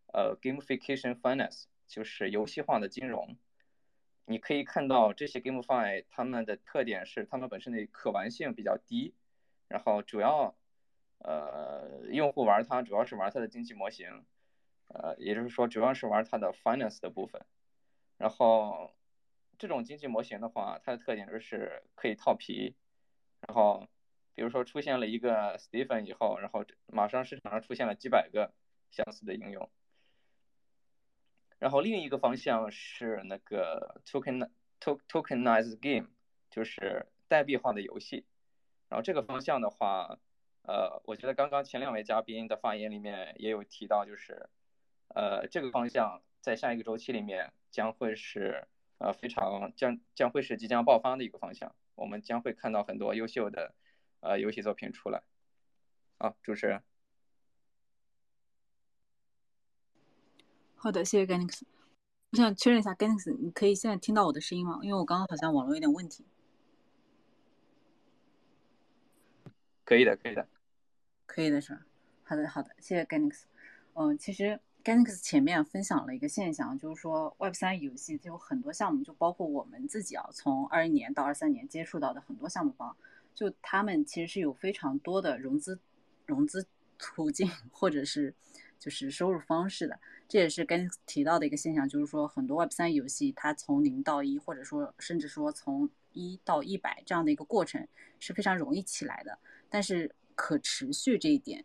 [0.07, 3.37] 呃，gamification finance，就是游戏化的金融。
[4.25, 9.13] 你可以看到这些 GameFi 它们的特点是，它们本身的可玩性比较低，
[9.67, 10.55] 然后主要
[11.19, 14.25] 呃用户玩它主要是玩它的经济模型，
[14.87, 17.45] 呃，也就是说主要是玩它的 finance 的部分。
[18.17, 18.91] 然后
[19.57, 22.75] 这种经济模型的话，它的特点就是可以套皮，
[23.47, 23.87] 然后。
[24.33, 28.53] 比如说出现了一个 Stephen 以后，然后马上市场上出现了几百个
[28.89, 29.69] 相似的应用。
[31.61, 36.09] 然后另一个方向是那个 token tokenize game，
[36.49, 38.25] 就是代币化的游戏。
[38.89, 40.17] 然后这个方向的话，
[40.63, 44.49] 呃，我觉得刚刚前两位嘉宾的发言里面也有提到，就是
[45.09, 51.75] 呃这个方向在下一个周期里面将会是呃非常将将会是即将爆发的一个方向。
[51.93, 53.75] 我们将会看到很多优秀的。
[54.23, 55.23] 呃，游戏作品出来，
[56.19, 56.83] 好，主持人。
[60.83, 61.61] 好的，谢谢 Ganix。
[62.31, 64.79] 我想确认一下，Ganix，你可以现在听到我的声音吗？
[64.81, 66.25] 因为我刚刚好像网络有点问题。
[69.85, 70.47] 可以的，可以的，
[71.27, 71.85] 可以的是吧？
[72.23, 73.43] 好的，好的，谢谢 Ganix。
[73.93, 82.97] 嗯，其实 Ganix 前面分享了一个现象，就是说 Web 三游戏就有很多项目，就包括我们自己啊，从二一年到二三年接触到的很多项目方。
[83.35, 85.79] 就他们其实是有非常多的融资
[86.25, 86.65] 融资
[86.97, 88.33] 途径，或者是
[88.81, 89.97] 就是收入方式的。
[90.27, 97.87] 这也是跟提到的一个现象，就是说很多 Web 三游戏它从零到一，或者说甚至说从一到一百这样的一个过程
[98.19, 99.37] 是非常容易起来的。
[99.69, 101.63] 但是可持续这一点，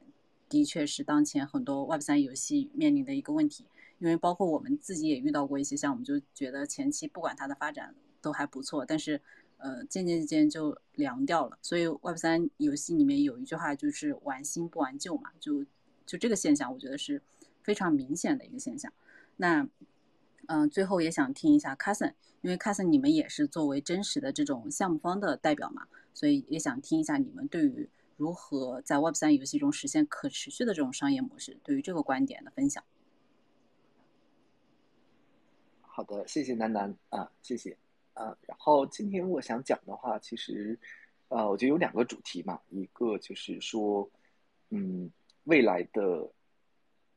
[0.48, 3.66] 的确是当前很多 Web 三游戏面临的一个问题。
[3.98, 9.20] 因为包括我们自己也遇到过一些项目，就觉得前期不管它的发展都还不错，但是。
[9.58, 15.64] 呃，渐渐渐就凉掉了，所以 Web 三游戏里面有一句话就是“玩新不玩旧”嘛，就
[16.06, 17.20] 就这个现象，我觉得是
[17.62, 18.92] 非常明显的一个现象。
[19.36, 19.68] 那
[20.46, 32.84] 嗯，最后也想听一下 Cousin，因为 Cousin 你们也是作为真实的这种项目方的代表嘛，所以也想听一下你们对于如何在 Web 三游戏中实现可持续的这种商业模式，对于这个观点的分享。
[35.80, 37.76] 好的，谢谢楠楠啊，谢谢。
[38.14, 40.78] 啊，然后今天我想讲的话，其实，
[41.28, 44.08] 呃，我觉得有两个主题嘛，一个就是说，
[44.70, 45.10] 嗯，
[45.46, 46.30] 未来的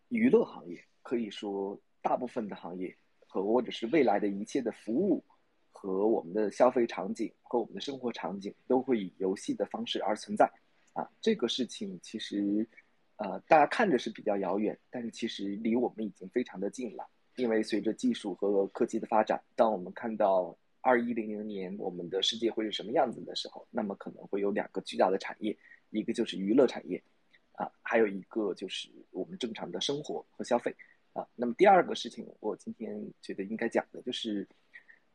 [0.07, 2.95] 娱乐行业，可以说大部分的行业
[3.27, 5.23] 和或者是未来的一切的服务
[5.71, 10.49] 和我们的消费场景和我们的生活场景都会以游戏的方式而存在，
[10.93, 12.67] 啊，这个事情其实，
[13.17, 20.57] 呃，大家看着是比较遥远，但是其实离我们已经非常的近了，因为随着技术和科技的发展，当我们看到。
[20.81, 23.67] 二一零零年，我们的世界会是什么样子的时候？
[23.69, 25.55] 那么可能会有两个巨大的产业，
[25.89, 27.03] 一个就是娱乐产业，
[27.59, 30.73] 啊，还有一个就是我们正常的生活和消费，
[31.11, 31.27] 啊。
[31.35, 34.47] 那么第二个事情，我今天觉得应该讲的就是，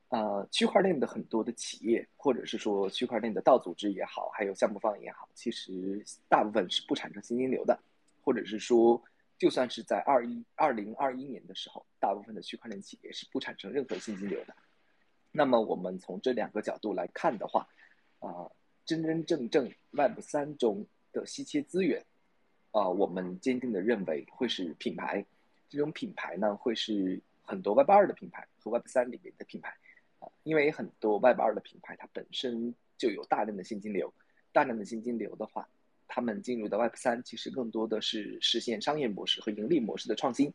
[0.09, 7.81] 呃，区块链的很多的企业，或者是说区块链的道组织也好，还有项目方也好，其实大部分是不产生现金流的，
[8.23, 9.03] 或者是说，
[9.39, 14.55] 就算是在二一二零二一年的时候，大部分的区块链企业是不产生任何现金流的。
[15.33, 17.67] 那么我们从这两个角度来看的话，
[18.19, 18.53] 啊，
[18.85, 22.05] 真真正正 Web 三中的稀缺资源，
[22.75, 25.25] 啊，我们坚定的认为会是品牌，
[25.69, 29.71] 这种品牌呢，会是很多 Web 二的品牌和 Web 三里面的品牌。
[30.19, 34.13] 啊因为很多 Web 二的品牌，它本身就有大量的现金流，
[34.53, 35.69] 大量的现金流的话，
[36.09, 40.53] 他们进入到 Web 三，其实更多的是实现商业模式和盈利模式的创新。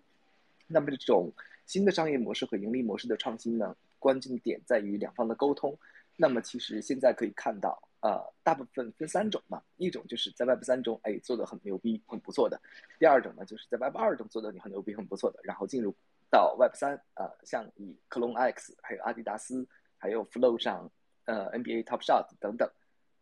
[0.67, 1.31] 那么这种
[1.65, 5.77] 新的商业模式和盈利模式的创新呢，关键点在于两方的沟通。
[6.17, 12.57] 那么其实现在可以看到，呃，大部分分三种嘛，一种就是在 Web 三中，哎，做的很牛逼，很不错的；
[12.97, 15.95] 第二种呢，就是在 Web 二中做的你很牛逼，很不错的，然后进入。
[16.31, 20.87] 到 Web 三啊，像以 Clone X、还有阿迪达斯、还有 Flow 上，
[21.25, 22.69] 呃 NBA Top Shot 等等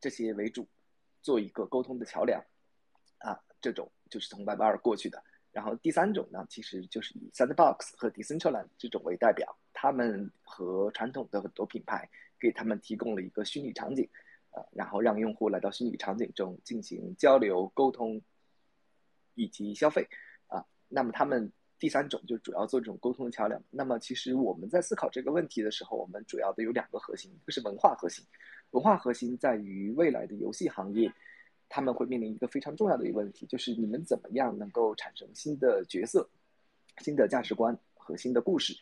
[0.01, 0.67] 这些为主，
[1.21, 2.43] 做一个沟通的桥梁
[3.19, 5.23] 啊，这种就是从 Web 二过去的。
[5.53, 14.05] 然后第三种呢，其实就是以 Sandbox 和 Decentraland 这种为代表，他们和传统的很多品牌给他们提供了一个虚拟场景，
[14.72, 18.22] 然后让用户来到虚拟场景中进行交流、沟通
[19.36, 20.08] 以及消费
[20.48, 21.52] 啊，那么他们。
[21.80, 23.62] 第三种就主要做这种沟通的桥梁。
[23.70, 28.26] 那么，其实我们在思考这个问题的时候，我们主要的有两个核心，一个是文化核心。
[28.72, 31.13] 文化核心在于未来的游戏行业，
[31.70, 36.28] 他们会面临一个非常重要的一个问题，就是你们怎么样能够产生新的角色、
[37.02, 38.76] 新的价值观和新的故事？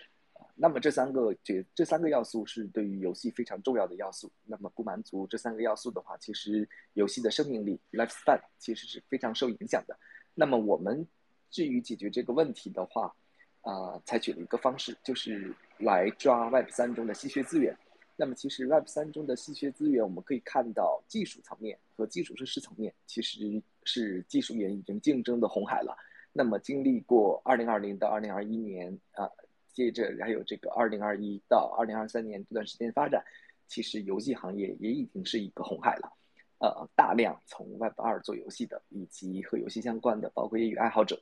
[0.56, 4.32] 那么这三个这这三个要素是对于游戏非常重要的要素。
[4.46, 9.98] 那么不满足这三个要素的话，其实游戏的生命力 （lifespan） 其实是非常受影响的。
[10.34, 11.08] 那么我们。
[11.52, 13.16] 至于解决这个问题的话，
[13.62, 17.74] 啊，采取了一个方式，就是来抓 Web 三中的稀缺资源。
[18.18, 25.96] 那么，其实 Web 三中的稀缺资源，我们可以看到技术层面和基础设施层面，其实是技术员已经竞争的红海了。
[26.34, 29.30] 那么，经历过2020到2021年啊，
[29.76, 33.24] 接着还有这个2021到2023年这段时间发展，
[33.68, 36.12] 其实游戏行业也已经是一个红海了。
[36.58, 41.22] 呃，大量从 Web 二做游戏的，以及和游戏相关的，包括业余爱好者。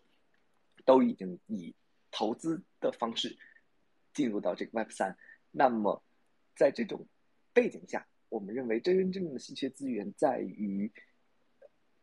[0.85, 1.73] 都已经以
[2.11, 3.37] 投资的方式
[4.13, 5.15] 进入到这个 Web 三，
[5.49, 6.03] 那么
[6.57, 7.07] 在这种
[7.53, 10.91] 背景下，我们认为真真正正的稀缺资源在于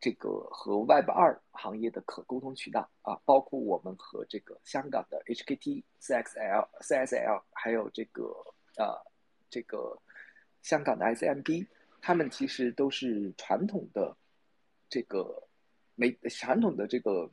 [0.01, 8.25] 这个和 Web 二行业的可沟通渠道啊，包括我们和这个香港的 HKT、CXL、CSL，还有这个
[8.77, 8.97] 呃
[9.51, 10.01] 这个
[10.63, 11.67] 香港的 ICMP，
[12.01, 14.17] 他们其实都是传统的
[14.89, 15.47] 这个
[15.95, 17.31] 媒传统的这个。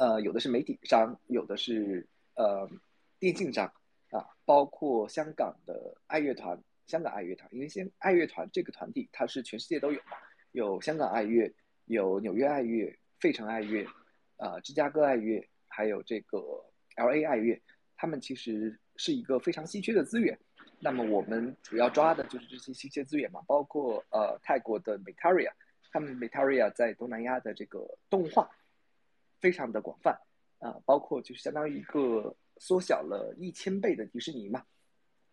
[0.00, 2.70] 呃，有的是媒体商，有的是呃
[3.18, 3.66] 电竞商
[4.12, 10.16] 啊，包括香港的爱乐团，香港爱乐团，因为现爱乐团这个团体它是全世界都有嘛，
[10.52, 11.52] 有香港爱乐，
[11.88, 13.84] 有纽约爱乐，费城爱乐，
[14.36, 16.38] 呃，芝加哥爱乐，还有这个
[16.96, 17.60] L A 爱乐，
[17.96, 20.38] 他们其实是一个非常稀缺的资源。
[20.78, 25.50] 那么我们主要抓的就是这些稀缺资源嘛，包括呃泰国的 Metaria，
[25.90, 28.48] 他们 Metaria 在东南亚的这个动画。
[29.40, 30.20] 非常的广泛，
[30.58, 34.64] 啊，包括就是相当于一个缩小了一千倍的迪士尼嘛，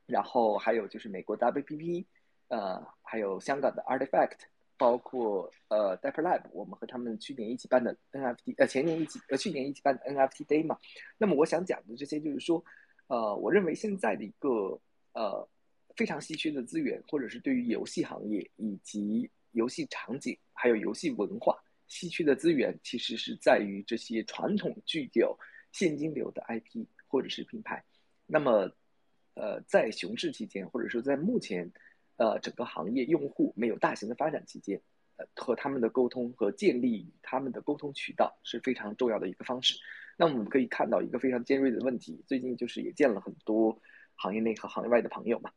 [0.05, 2.05] 然后还有就是美国 WPP，
[2.49, 4.41] 呃，还有香港的 Artifact，
[4.77, 10.77] 包括呃 d e p p e r Lab，我们和他们去年一起办的 NFT，呃，前年一起呃去年一起办的 NFT Day 嘛。
[11.17, 12.63] 那么我想讲的这些就是说，
[13.07, 14.79] 呃，我认为现在的一个
[15.13, 15.47] 呃
[15.95, 21.57] 非常稀缺的资源，或者是对于游戏行业以及游戏场景还有游戏文化。
[21.87, 25.37] 稀缺的资源其实是在于这些传统具有
[25.71, 27.85] 现金流的 IP 或者是品牌。
[28.25, 28.71] 那么，
[29.35, 31.71] 呃，在熊市期间，或者说在目前，
[32.17, 34.81] 呃，整个行业用户没有大型的发展期间，
[35.17, 39.75] 呃，和他们的沟通和建立他们的沟通渠道是非常重要的一个方式。
[40.17, 43.77] 那我们可以看到一个非常尖锐的问题，最近就是也见了很多
[44.15, 45.51] 行业内和行业外的朋友嘛，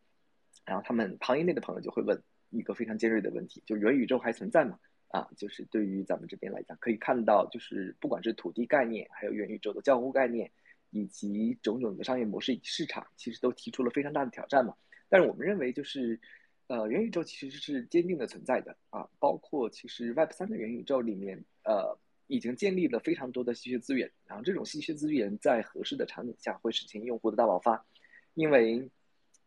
[0.64, 4.78] 然后他们行业内的朋友就会问一个非常尖锐的问题，就元宇宙还存在吗？
[5.08, 10.50] 啊，就是对于咱们这边来讲，可以看到，就是不管是土地概念，还有元宇宙的交互概念，
[10.90, 14.74] 以及种种的商业模式以及市场，其实都提出了非常大的挑战嘛。
[15.08, 16.20] 但是我们认为，就是，
[16.68, 19.08] 呃，元宇宙其实是坚定的存在的啊。
[19.18, 27.84] 包括其实 Web 三的元宇宙里面，呃，已经建立了非常多的稀缺资源，然后这种稀缺资源在合适的场景下会实现用户的大爆发。
[28.34, 28.88] 因为，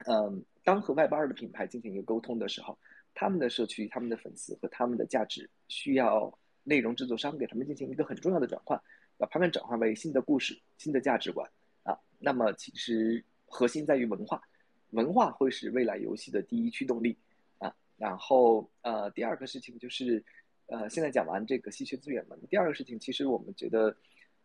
[0.05, 2.77] 嗯，当和 Web 二的品牌进行一个沟通的时候。
[3.13, 8.81] 他们的社区、他们的粉丝和他们的价值，需要内容制作商给他们进行一个很重要的转换，
[9.17, 11.45] 把他们转换为新的故事、新的价值观
[11.84, 11.93] 啊。
[12.19, 14.41] 那么其实核心在于文化，
[14.92, 17.18] 文化会是未来游戏的第一驱动力
[17.58, 17.76] 啊。
[17.98, 20.24] 然后呃，第二个事情就是
[20.68, 23.96] 呃，现在讲完这个稀缺资源嘛，第二个事情其实我们觉得，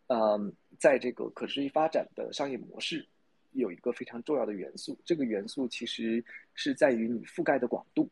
[0.07, 0.37] 呃，
[0.77, 3.07] 在这个可持续发展的商业模式
[3.53, 6.23] 有一个非常重要的元素，这个元素其实
[6.53, 8.09] 是在于你覆盖的广度。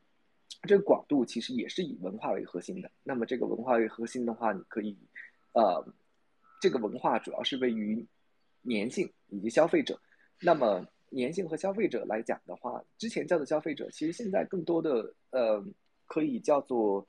[0.67, 2.89] 这个广度其实也是以文化为核心的。
[3.03, 4.97] 那么这个文化为核心的话，你可以，
[5.53, 5.85] 呃，
[6.59, 8.03] 这个文化主要是位于
[8.63, 9.99] 粘性以及消费者。
[10.41, 15.63] 那么粘性和消费者来讲的话，之前叫的消费者，其实现在更多的呃
[16.05, 17.07] 可以叫做，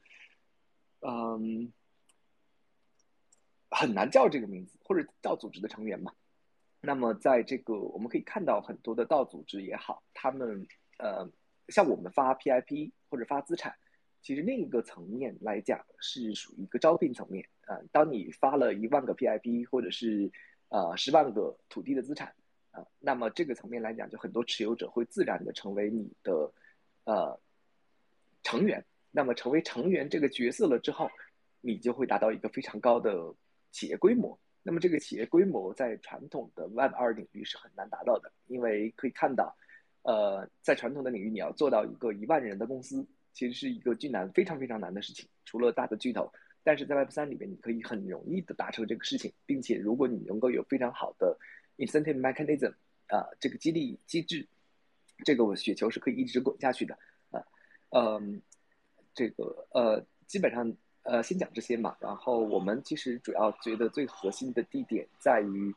[1.00, 1.72] 嗯，
[3.70, 6.12] 很难叫这个名字，或者叫组织的成员嘛。
[6.80, 10.66] 那么在这个我们可以看到很多的道组织也好，他们
[10.98, 11.28] 呃。
[11.70, 13.74] 像我们发 PIP 或者发资产，
[14.22, 17.76] 其实另一个层面来讲是属于一个招聘层面啊。
[17.90, 20.30] 当你发了一万个 PIP 或者是
[20.68, 22.32] 呃十万个土地的资产
[22.98, 26.52] 那么这个层面来讲，就很多持有者会自然的成为你的
[27.04, 27.38] 呃
[28.42, 28.84] 成员。
[29.10, 31.10] 那么成为成员这个角色了之后，
[31.60, 33.34] 你就会达到一个非常高的
[33.70, 34.38] 企业规模。
[34.62, 39.56] 那么这个企业规模在传统的 Web 二领域是很难达到的，因为可以看到。
[40.02, 45.28] 呃，在传统的领域，你要做到一个一万人的公司，其实是一个巨难、非常非常难的事情。
[45.44, 51.36] 除了大的巨头，但是在 Web 三里面，你可以很容易的达成这个事情，并且如果你能够有非常好的
[51.78, 52.72] incentive mechanism
[53.08, 54.46] 啊，这个激励机制，
[55.24, 56.98] 这个我雪球是可以一直滚下去的
[57.30, 57.42] 啊。
[57.90, 58.40] 嗯，
[59.14, 60.72] 这个呃，基本上
[61.02, 61.96] 呃，先讲这些嘛。
[62.00, 65.74] 然后我们其实主要觉得最核心的地点在于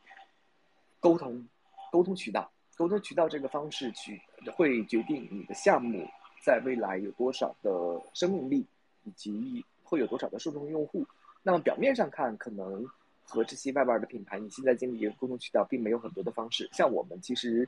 [0.98, 1.46] 沟通，
[1.92, 2.50] 沟通渠道。
[2.76, 4.18] 沟通渠道这个方式去
[4.54, 6.08] 会决定你的项目
[6.42, 7.70] 在未来有多少的
[8.14, 8.66] 生命力，
[9.04, 11.06] 以及会有多少的受众用户。
[11.42, 12.86] 那么表面上看，可能
[13.30, 16.68] 和这些外边的品牌，你现在建立一个沟通渠道，并没有很多的方式。
[16.72, 17.66] 像我们其实，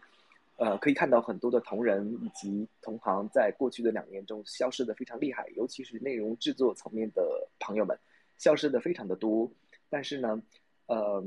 [0.56, 7.96] 呃，可以看到很多的同仁以及同行在过去的两年中消失的非常厉害，尤其是内容制作层面的朋友们，
[8.36, 9.50] 消失的非常的多。
[9.88, 10.42] 但是呢，
[10.86, 11.24] 呃，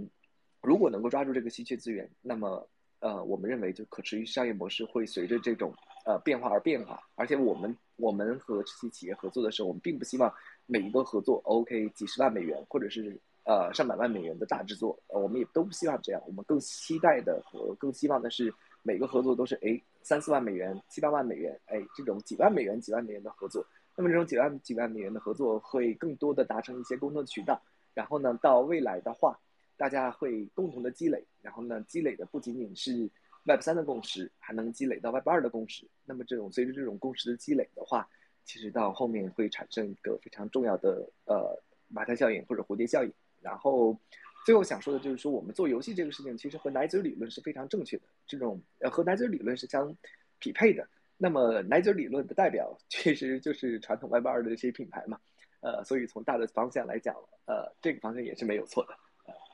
[0.61, 2.67] 如果能够抓住这个稀缺资源，那么。
[3.01, 5.71] 呃，我们认为就可持续商业模式会随着这种
[6.05, 10.33] 呃变化而变化，而且我们我们和这些企业合作的时候，我们并不希望
[10.65, 13.15] 每一个合作 OK 几十万美元或者是
[13.45, 23.65] 呃上百万美元的大制作，呃，我们也都不希望这样，我们更期待的和更希望的是每个合作都是哎三四万美元、七八万美元，哎这种几万美元、几万美元的合作，
[23.95, 27.61] 那么这种几万几万美元的合作会更多的达成一些沟通渠道，
[27.93, 29.39] 然后呢，到未来的话。
[29.77, 33.09] 大家会共同的积累，然后呢，积累的不仅仅是
[33.43, 35.85] Web 三的共识，还能积累到 Web 二的共识。
[36.05, 38.07] 那么这种随着这种共识的积累的话，
[38.45, 43.11] 其实到后面会产生一个非常重要的呃马太效应或者蝴蝶效应。
[43.45, 43.95] 然后
[44.43, 49.95] 最后想说的就是说，我们做游戏这个事情，其实和奶嘴理论是非常正确的，这种呃和奶嘴理论是相
[50.39, 50.87] 匹配的。
[51.15, 55.19] 那么奶嘴理论的代表其实就是传统 Web 二的这些品牌嘛，
[55.61, 57.15] 呃，所以从大的方向来讲，
[57.45, 58.97] 呃，这个方向也是没有错的。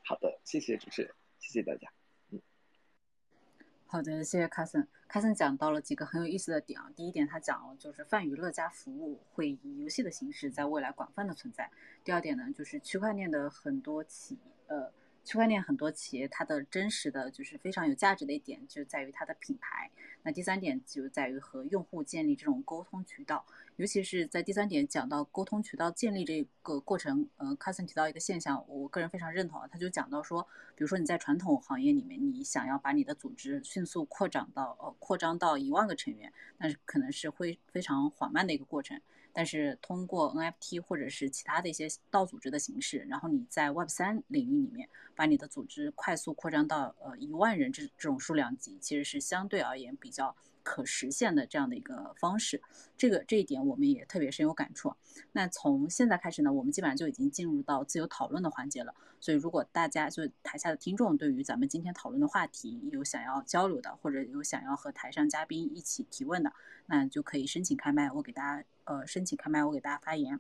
[0.06, 2.01] 好的，谢谢主持人，谢谢大家。
[3.92, 4.88] 好的，谢谢卡森。
[5.10, 6.90] 卡森讲到了几个很有意思的点啊。
[6.96, 11.70] 第一点，他讲了就是泛娱乐加服务会以游戏的形式在未来广泛的存在。
[12.02, 14.90] 第二点呢，就是区块链的很多企呃。
[15.24, 19.90] 区块链很多企业，它的真实的就是非常有价值的一点，就在于它的品牌。
[20.24, 23.46] 那第三点就在于和用户建立这种沟通渠道，
[23.76, 39.00] 尤其是在第三点讲到沟通渠道建立这个过程，呃，卡森提到一个现象，我个人非常认同啊，他就讲到说，比如说你在传统行业里面，你想要把你的组织迅速扩展到呃扩张到一万个成员，那是可能是会非常缓慢的一个过程。
[39.34, 50.36] 但是通过 NFT 或者是其他的一些道组织的形式，然后你在 Web 三领域里面把你的组织快速扩张到呃一万人这这种数量级，其实是相对而言比较。
[50.64, 52.62] 可实现的这样的一个方式，
[52.96, 54.94] 这个这一点我们也特别深有感触。
[55.32, 58.94] 那从现在开始呢，我们基本上就已经进入到自由讨论的环节了。
[59.20, 66.54] 所以，如果大家就台下的听众对于咱们今天讨论的话题有想要交流的，或者有想要和台上嘉宾一起提问的，
[66.86, 70.40] 那就可以申请开麦，我给大家呃申请开麦，我给大家发言。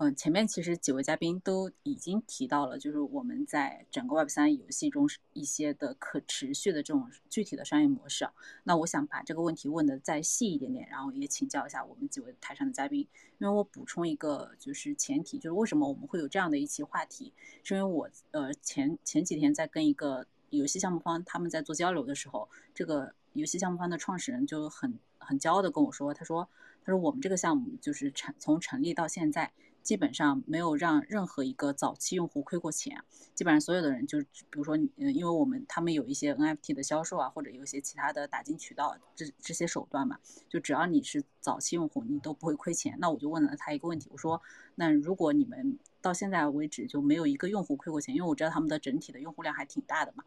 [0.00, 8.28] 嗯，前面其实几位嘉宾都已经提到了，就是我们在整个 Web 三游戏中一些的可持续的这种具体的商业模式。
[8.62, 13.00] 那我想把这个问题问的再细一点点，然后也请教一下我们几位台上的嘉宾。
[13.38, 17.32] 因为我补充一个就是前提，就是为什么我们会有这样的一期话题，
[17.64, 24.96] 是因为我呃前前几天在跟一个游戏项目方他们在做交流的时候，这个游戏项目方的创始人就很。
[25.20, 26.48] 很骄傲的跟我说，他说
[26.88, 29.52] 他说我们这个项目就是成从成立到现在。
[29.80, 33.02] 基本上没有让任何一个早期用户亏过钱，
[33.34, 42.98] 基本上所有的人就是，比如说，嗯，因为我们他们有一些 NFT 的销售啊，或者有一些其他的打金渠道这这些手段嘛，就只要你是早期用户，你都不会亏钱。
[43.00, 44.42] 那我就问了他一个问题，我说，
[44.74, 50.22] 那如果你们到现在为止就没有一个用户亏过钱，因为我知道他们的整体的用户量还挺大的嘛，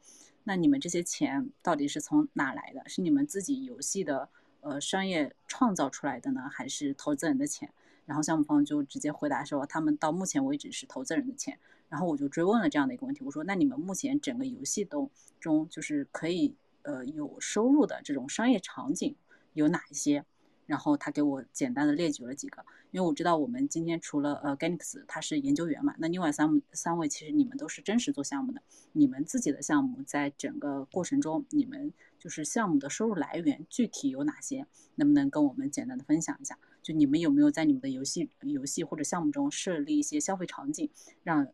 [0.46, 2.82] 那你们这些钱到底是从哪来的？
[2.90, 4.30] 是你们自己游戏的
[4.62, 7.72] 呃商业创造出来的呢，还是投资人的钱？
[8.06, 11.60] 然后项目方就直接回答说，他们到目前为止是投资人的钱。
[11.90, 19.14] 然后我就追问了这样的一个问题，我说，那你们目前整个游戏都中就是可以呃有收入的这种商业场景
[19.54, 20.24] 有哪一些？
[20.68, 28.62] 然后他给我简单的列举了几个，因为我知道我们今天除了呃 Ganix 他是研究员嘛，那另外三三位其实你们都是真实做项目的，
[28.94, 31.92] 你们自己的项目在整个过程中，你们
[32.22, 34.68] 就是项目的收入来源具体有哪些？
[34.94, 36.60] 能不能跟我们简单的分享一下？
[36.84, 40.92] 就你们有没有在你们的游戏、游戏或者项目中设立一些消费场景，
[41.24, 41.48] 让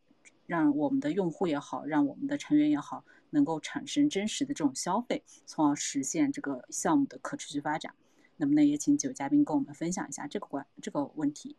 [0.46, 7.96] 让我们的用户也好，让我们的成员也好，能够产生真实的这种消费，从而实现这个项目的可持续发展？
[8.36, 11.56] 能不能也请几位嘉宾跟我们分享一下这个关这个问题？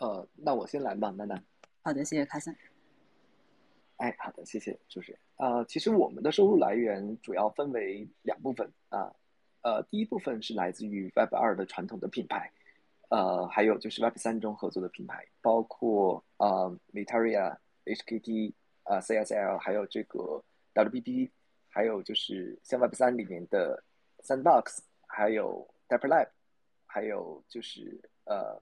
[0.00, 1.44] 呃，那我先来吧，楠楠。
[1.82, 2.54] 好的，谢谢卡森。
[3.96, 5.20] 哎，好的，谢谢主持人。
[5.36, 9.12] 呃，其实我们的收入来源主要分为两部分啊，
[9.62, 12.52] 呃，第一部分是来自于 Web 二的传统的品牌，
[13.08, 18.52] 呃，还有就是 Web 三中合作的品牌，包括呃 m e t a r i a HKT、
[18.84, 20.42] 呃 CSL，还有这个
[20.74, 21.30] WPP，
[21.68, 23.82] 还有就是像 Web 三里面的
[24.22, 26.28] Sandbox，还有 Dapper Lab，
[26.86, 28.60] 还有就是呃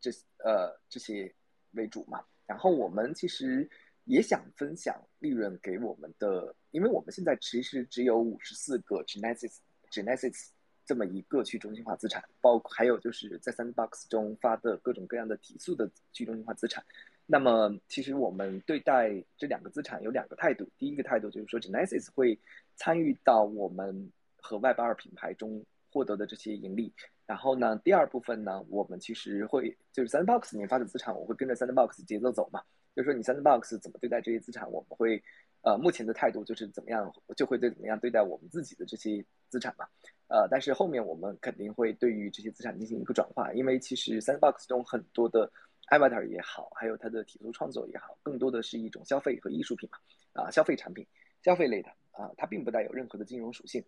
[0.00, 1.32] 这呃这些
[1.72, 2.24] 为主嘛。
[2.46, 3.68] 然后我们其实。
[4.10, 9.58] 也想分享利润给我们的，因为我们现在其实只有五十四个 Genesis
[9.90, 10.48] Genesis
[10.86, 16.82] 这么一个去中心化资产，包括还有就是在 Sandbox 中发的各种各样的提速的去中心化资产。
[17.26, 22.38] 那么其实我们对待这两个资产有两个态度，第一个态度就是说 Genesis 会
[22.76, 24.10] 参与到我们
[24.40, 26.92] 和 Web 二品牌中获得的这些盈利。
[27.26, 32.62] 然后呢，第二部分呢，我们其实会就是 Sandbox 里面发的资产，我会跟着 Sandbox 节奏走嘛。
[32.96, 35.22] 就是说，你 Sandbox 怎么对待这些资产，我们会，
[35.62, 39.86] 呃，目前的态度就是怎么样，就会对怎么样对待我们自己的这些资产嘛，
[40.26, 45.48] 呃，但是后面我们肯定会对于这些资产进行一个转化，因为其实 Sandbox 中很多的
[45.92, 49.98] Avatar 也好，还有它的体图创作也好，更多的是一种消费和艺术品嘛，
[50.42, 51.06] 啊，消费产品，
[51.44, 53.84] 消费类的，啊，它并不带有任何的金融属性，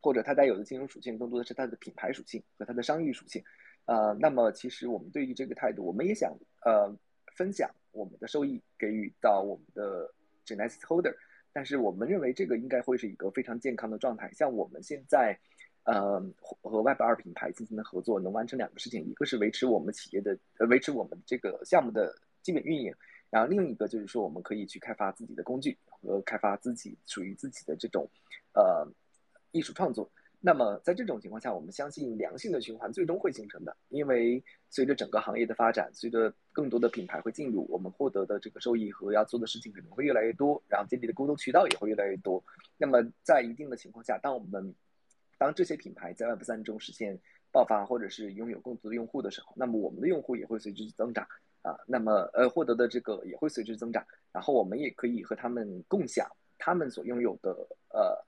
[0.00, 3.42] 或者它带有的金融属性更多的是它的品牌属性和它的商誉属性，
[3.86, 6.94] 呃，那么其实我们对于这个态度，我们也想，呃。
[7.36, 10.12] 分享我们的收益给予到我们的
[10.44, 11.14] Genesis Holder，
[11.52, 14.28] 但是我们认为这个应该会是一个非常健康的状态。
[14.32, 15.38] 像我们现在，
[15.84, 22.92] 呃，和 Web 二品牌进行的合作，能完成两个事情：一个是维持我们企业的，呃，维持我们这个项目的基本运营；
[23.30, 28.10] 然后另一个就是说，我们可以去开发自己的工具和开发自己属于自己的这种，
[28.52, 28.84] 呃，
[29.52, 30.10] 艺术创作。
[30.40, 34.40] 那么在这种情况下，我们相信良性的循环最终会形成的，因为
[34.70, 42.40] 随着整个行业的发展，随着更多的品牌会进入，我们获得的这个收益和要做的事情可能会越来越多，然后建立的沟通渠道也会越来越多。
[42.76, 44.72] 那么在一定的情况下，当我们
[45.38, 47.18] 当这些品牌在 Web 三中实现
[47.50, 51.26] 爆发，或者是拥有更多的用户的时候，那么我们的用户也会随之增长
[51.62, 51.76] 啊。
[51.84, 57.50] 那么呃获得的这个也会随之增长，然后我们也可以和他们共享他们所拥有的
[57.88, 58.24] 呃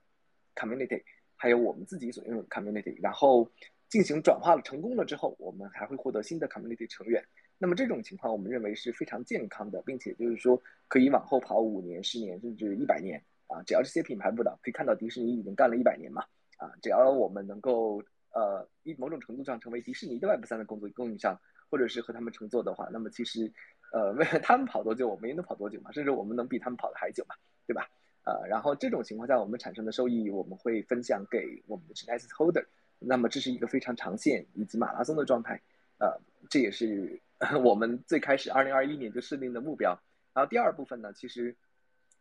[0.61, 1.01] community。
[1.35, 3.49] 还有我们自己所拥有的 community，然后
[3.89, 7.23] 进行转化了成功了之后，我们还会获得新的 community 成员。
[7.57, 13.57] 那么这种情况，我们认为是非常健康的，并且就是说可以往后跑五年、十年甚至一百年啊！
[13.65, 16.23] 只要这些品牌不倒，可以看到迪士尼已经干了一百年嘛
[16.57, 16.69] 啊！
[16.81, 18.03] 只要我们能够
[18.35, 21.35] 呃一某种程度上成为迪士尼的 Web 三的工作供应商，
[21.71, 23.51] 或者是和他们乘坐的话，那么其实
[23.93, 27.33] 呃为了他们跑多久，我们也能跑多久嘛，甚至我们能比他们跑的还久嘛，
[27.65, 27.89] 对吧？
[28.23, 32.63] 呃，然后这种情况下，我们产生的收益，我们会分享给我们的 Genesis Holder。
[32.99, 35.59] 那么这是一个非常长线以及马拉松的状态。
[35.97, 37.19] 呃，这也是
[37.63, 39.99] 我们最开始二零二一年就设定的目标。
[40.33, 41.55] 然后第二部分呢，其实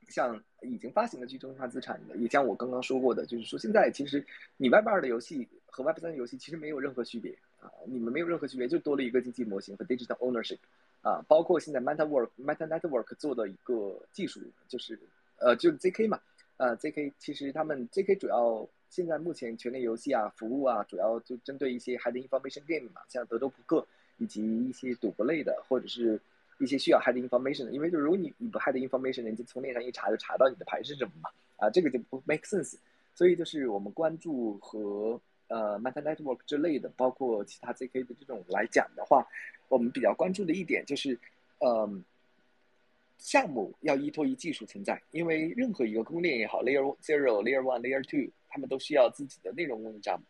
[0.09, 4.25] 像已经发行的去中心化资产的，也像我刚刚说过的，就是说现在其实
[4.57, 10.61] 你 Web 二的游戏和 Web 三的游戏其实没有任何区别啊，你们没有任何区别，就多了一个经济模型和 Digital Ownership
[11.03, 14.99] 啊，包括现在 Meta Work Meta Network 做的一个技术就是。
[15.41, 16.21] 呃，就是 ZK 嘛，
[16.59, 23.87] 呃，ZK 其实他们 ZK 主要现在目前全链游戏啊、服务啊，主要就针对一些 hidden information game 嘛，像德州扑克
[24.19, 26.21] 以及一些赌博类的，或者是
[26.59, 32.77] 一些需要 hide information 的，因为就如果你你不 hide information，人家从链上一查就查到你的牌是什么嘛，啊，这个就不 make sense。
[33.15, 39.27] 所以就是我们关注和呃 meta network 之类的，包括其他 zk 的这种来讲的话，
[39.69, 41.19] 我们比较关注的一点就是，
[41.59, 42.05] 嗯，
[43.21, 50.21] 项目要依托于技术存在，因为任何一个公链也好，layer zero、layer one、layer two，他们都需要自己的内容供应商。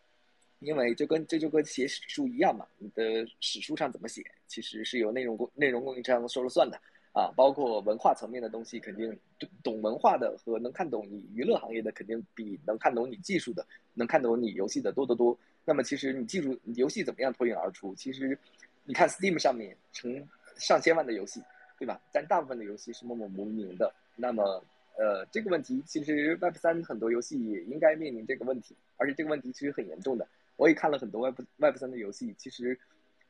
[0.58, 6.78] 因为就跟这就跟写史书一样嘛，你的史书上怎么写，其实是由内容供内容供应商说了算的
[7.14, 7.32] 啊。
[7.34, 9.18] 包括文化层面的东西，肯定
[9.62, 15.38] 懂文化的和能看懂你娱乐行业的，肯定比能看懂你技术的、能看懂你游戏的多得多。
[15.64, 17.94] 那么其实你技术游戏怎么样脱颖而出？
[17.94, 18.38] 其实
[18.84, 21.40] 你看 Steam 上面成上千万的游戏，
[21.80, 21.98] 对吧？
[22.12, 23.90] 但大部分的游戏是默默无名的。
[24.16, 24.62] 那么
[24.98, 30.28] 呃，这个问题其实 Web 三很多游戏也应该面临这个问题，而且这个问题其实很严重的。
[30.56, 32.78] 我也看了很多 Web Web 三的游戏，其实，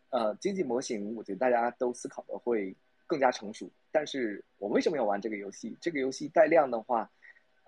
[0.09, 2.75] 呃，经济模型我觉得大家都思考的会
[3.07, 3.71] 更加成熟。
[3.93, 5.77] 但是我为什么要玩这个游戏？
[5.81, 7.09] 这个游戏带量的话，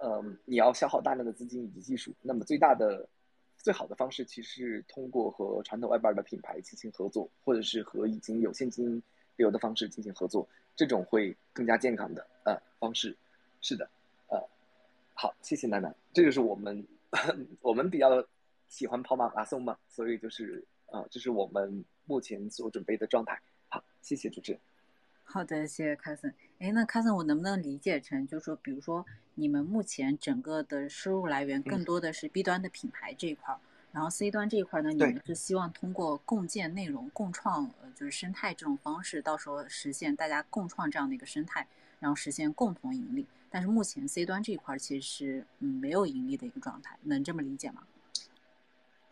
[0.02, 2.12] 嗯，你要消耗大量的资金以及技术。
[2.22, 3.08] 那么最大的、
[3.56, 9.00] 最好的方式，其实是通过和传统 Web 二的品牌进行合作，或者是和已经有现金
[9.36, 13.16] 流的方式进行合作，这种会更加健康的呃方式。
[13.60, 13.88] 是的，
[14.28, 14.38] 呃，
[15.14, 16.86] 好，谢谢楠楠，这就是我们
[17.60, 18.24] 我们比较。
[18.68, 23.38] 喜欢跑马拉松嘛，所以就是呃，这是我们目前所准备的状态。
[23.68, 24.60] 好，谢谢主持人。
[25.24, 26.32] 好的，谢谢卡森。
[26.58, 29.04] 哎，那卡森，我能不能理解成，就是说，比如说，
[29.34, 33.60] 你们目前整个的收入来源更多的是 B 端的品牌这一块儿，
[33.92, 41.66] 然后 C 端这一块呢，你们是希望通过共建内容、共创，呃，就是生态这种方式，到时候实现大家共创这样的一个生态，
[42.00, 43.26] 然后实现共同盈利。
[43.50, 47.82] 但是目前 C 端这一块其实是嗯没有盈利的一个状态，能这么理解吗？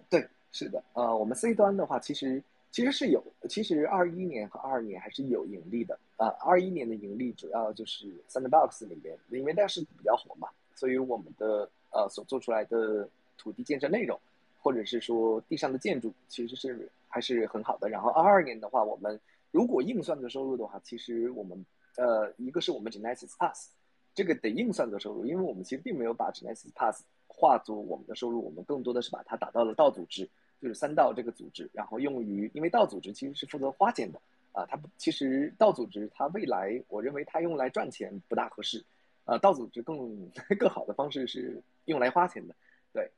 [0.08, 13.06] 对，是的，呃，我们 C 端的话，其实其实是有，其实二一年和二二年还是有盈利的，呃，二一年的盈利主要就是 Sandbox 里面，因为那是比较火嘛，所以我们的呃所做出来的
[13.36, 14.18] 土地建设内容，
[14.60, 17.88] 或者是说地上的建筑，其实是还是很好的。
[17.88, 19.18] 然后二二年的话，我们
[19.50, 23.70] 如果硬算的收入的话，其实我们呃一个是我们 Genesis Pass，
[24.14, 27.02] 这个得硬算的收入，因为我们其实并没有把 Genesis Pass。
[27.32, 30.28] 化作我们的收入，我们更多的是把它打到了道组织，
[30.60, 34.20] 就是三道这个组织，然后用于，因为道组织其实是负责花钱的
[34.52, 38.84] 啊，它不，其实道组织它未来，我认为它用来赚钱不大合适，
[39.24, 42.54] 啊，道组织更 更好的方式是用来花钱的，
[42.92, 43.10] 对。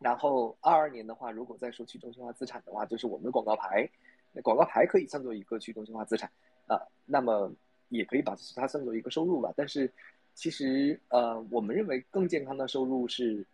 [0.00, 3.88] 然后二二年的话，如果再说去中心化资产的话，就是我们的广告牌，
[4.32, 6.28] 那广告牌可以算作一个去中心化资产
[6.66, 7.52] 啊，那么
[7.90, 9.88] 也可以把它算作一个收入吧，但是。
[10.32, 13.44] 其实，呃，我们认为更健康的收入是，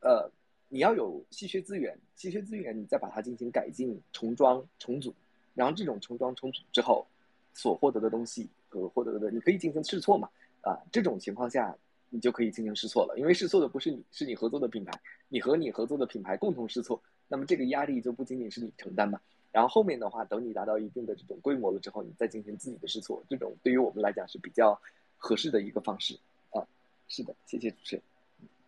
[0.00, 0.28] 呃，
[0.68, 5.14] 你要有稀缺资源，稀缺资源你再把它进行改进、重装、重组，
[5.54, 7.06] 然后这种重装重组之后
[7.52, 10.28] 所获得的东西和获得的，你可以进行试错嘛？
[10.62, 11.76] 啊，这种情况下
[12.10, 14.92] 你就可以进行试错了，因为试错的不是你，是你合作的品牌，
[15.28, 19.18] 你和你合作的品牌共同试错，那么这个压力就不仅仅是你承担嘛。
[19.50, 24.78] 然后后面的话，等你达到一定的这种规模了之后，你再进行自己的试错，这种对于我们来讲是比较。
[25.22, 26.66] 合适的一个方式啊，
[27.06, 28.02] 是的，谢谢主持人。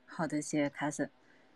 [0.05, 1.09] 好的，谢谢卡森。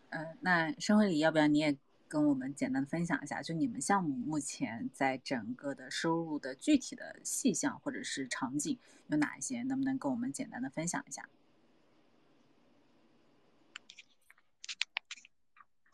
[0.09, 1.77] 呃，那申慧礼，要不要你也
[2.09, 8.79] 跟我们简单分享一下，就你们项目目前在整个的收入的具体的细项或者是场景
[9.09, 9.63] 有哪一些？
[9.65, 11.29] 能不能跟我们简单的分享一下？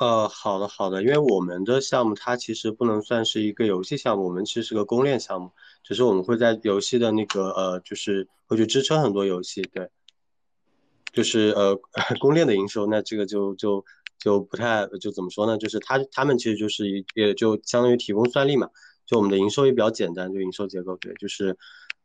[0.02, 5.52] 呃，好的，好的，因为我们的项目它其实不能算是一个游戏项目，我们其实是个公链项目，
[5.84, 9.88] 只是我们会在游戏的那个呃，就是会去支撑很多游戏，对，
[11.12, 11.78] 就是呃
[12.18, 13.84] 公链的营收，那这个就就
[14.18, 15.56] 就不太就怎么说呢？
[15.56, 18.68] 就是他他们其实就是一也就相当于提供算力嘛，
[19.06, 21.56] 就我们的营收也比较简单，就营收结构，对，就是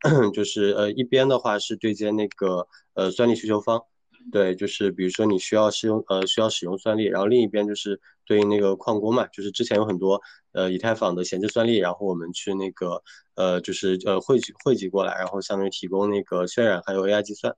[0.32, 3.82] 就是呃一边的话是对接那个呃算力需求方。
[4.30, 10.20] 对，就是比如说你需要使用呃需要使用算力，然后另一边就是对应那个矿工嘛，就是之前有很多
[10.52, 13.02] 呃以太坊的闲置算力，然后我们去那个
[13.36, 17.56] 呃就是呃汇集汇集过来，然后相当于提供那个渲染还有 AI 计算，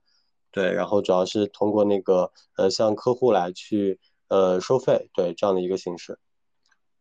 [0.49, 3.99] 对，然后主要是通过那个呃向客户来去
[4.29, 6.19] 呃收费，对这样的一个形式，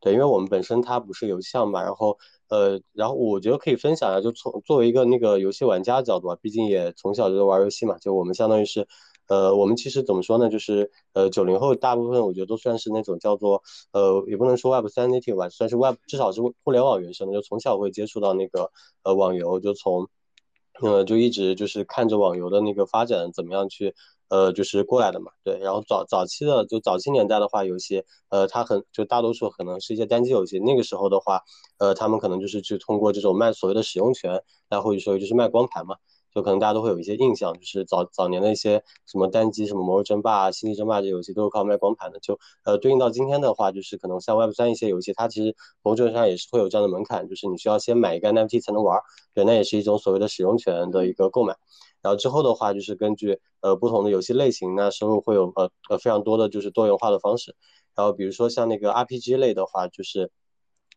[0.00, 2.18] 对，因为我们本身它不是游戏项目嘛，然后
[2.48, 8.88] 呃然后我觉得可以分享一下，就从作为一个那个游戏玩家角度啊，毕竟也从小就玩游戏嘛，就我们相当于是。
[9.30, 10.48] 呃，我们其实怎么说呢？
[10.48, 13.62] 就是呃，九零后大部分我觉得都算是那种叫做
[13.92, 18.72] 呃，也不能说 Web 三 native 吧，算是 Web 至少是互联网原生的，就从小会接触到那个
[19.04, 20.08] 呃网游，就从
[20.82, 23.94] 呃就一直就是看着网游的那个发展怎么样去
[24.30, 25.60] 呃就是过来的嘛，对。
[25.60, 31.42] 然后早早期的就早期年代的话，游戏呃它很就大多数可能是一些单机游戏，那个时候的话，
[31.78, 35.94] 呃他们可能就是去通过这种卖所谓的使用权，来或者说就是卖光盘嘛。
[36.34, 42.20] 就可能大家都会有一些印象，就是早早年的一些什么单机，什么《魔兽争霸》《星际争霸》这游戏都是靠卖光盘的。
[42.20, 49.00] 就呃对应到今天的话，就是可能像 Web 三一些游戏，它其实某种上也是会有这样的门槛，就是你需要先买一个 NFT 才能玩。
[49.34, 51.56] 对，那也是一种所谓的使用权的一个购买。
[52.02, 57.54] 然后之后的话，就是根据呃不同的游戏类型，那收入会有呃呃非常多的就是多元化的方式。
[57.94, 60.30] 然后比如说像那个 RPG 类的话，就是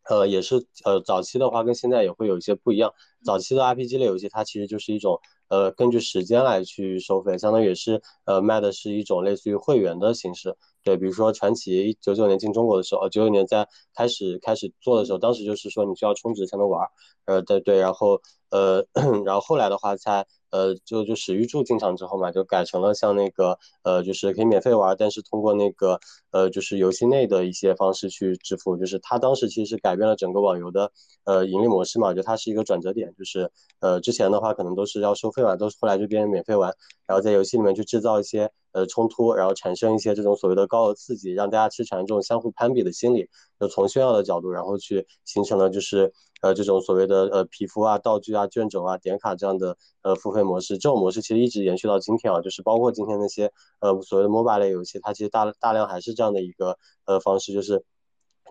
[0.09, 2.93] 呃也是呃早期的话跟现在也会有一些不一样。
[3.23, 5.19] 早期的 RPG 类游戏，它其实就是一种。
[5.49, 10.55] 呃，根据时间来去收费，相当于也是呃卖的是一种类似于会员的形式。
[10.83, 16.87] 对，比如说传奇九九年进中国的时候，九九年在开始开始做的时候，当时就是说你需要充值才能玩。
[17.25, 18.83] 呃，对对，然后呃，
[19.25, 20.25] 然后后来的话才。
[20.53, 25.99] 呃，就就史玉柱进场之后嘛，就改成了像那个呃，就是可以免费玩，但是通过那个
[26.29, 28.77] 呃，就是游戏内的一些方式去支付。
[28.77, 30.91] 就是他当时其实是改变了整个网游的
[31.23, 33.11] 呃盈利模式嘛，我觉得它是一个转折点。
[33.17, 33.49] 就是
[33.79, 36.71] 呃，之前的话可能都是要收费嘛，都是后来就变成免费玩，
[37.07, 43.29] 然后在游戏里面去制造一些呃冲突，然后产生一些这种所谓的高额刺激，让大家去产生这种相互攀比的心理。
[43.59, 46.11] 就从炫耀的角度，然后去形成了就是。
[46.43, 53.49] 呃，这种所谓的呃皮肤啊、道具啊、卷轴啊、点卡这样的呃付费模式，这种模式其实一直延续到今天啊，就是包括今天那些
[53.79, 57.85] 呃所谓的 MOBA 类游戏，它其实大大量还是这样的一个呃方式，就是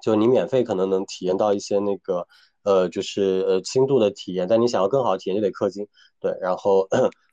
[0.00, 2.26] 就你免费可能能体验到一些那个
[2.62, 5.86] 呃就是呃轻度的体验，但你想要更好的体验就得氪金，
[6.18, 6.88] 对，然后。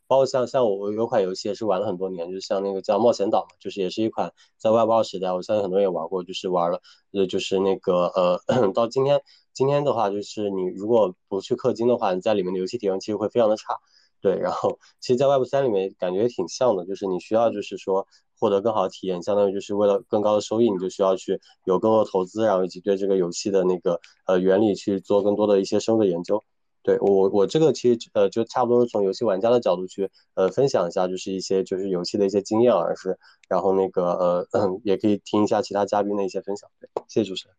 [0.09, 6.81] 包括像像我有款游戏也是玩了很多年，就像那个叫冒险岛嘛，就是也是一款在外包时代，我相信很多人也玩过，就是玩了，
[7.11, 9.21] 呃，就是那个呃， 到今天
[9.53, 13.77] 今天的话，就是你如果不去氪金的话，你在里面的游戏体验其实会非常的差，
[14.19, 14.35] 对。
[14.39, 18.07] 然后其实，在 Web 三里面感觉也挺像的，就是你需要就是说
[18.39, 26.43] 获得更好的体验，相当于就是为了更高的收益，你就需要去有更多的投资，然后以及对这个游戏的那个呃原理去做更多的一些深入的研究。
[26.81, 36.69] 对我，我这个其实呃，就差不多是从游戏玩家的角度去呃分享一下，就是一些就是游戏的一些经验，而是然后那个呃， 也可以听一下其他嘉宾的一些分享。
[36.79, 37.55] 对，谢谢主持人。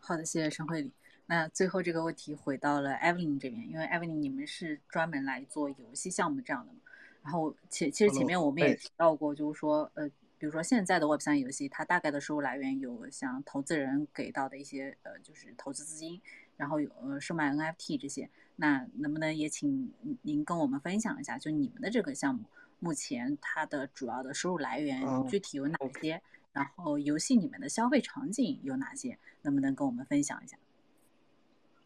[0.00, 0.92] 好的，谢谢陈慧理。
[1.26, 6.80] 那最后这个问题回到了 Evelyn 这边，因为 Evelyn 你们是专门来做游戏项目这样的嘛？
[7.22, 10.08] 然后其其实前面我们也提到过，就是说呃，
[10.38, 16.20] 比如说现在的 Web 三游戏，它大概的收入来源有像投资人给到的一些呃，就是投资资金。
[16.58, 19.90] 然后有呃售卖 NFT 这些，那能不能也请
[20.22, 22.44] 您跟我们分享一下，就你们的这个项目
[22.80, 26.20] 目前它的主要的收入来源具体有哪些？
[26.52, 29.16] 然后游戏里面的消费场景有哪些？
[29.42, 30.56] 能不能跟我们分享一下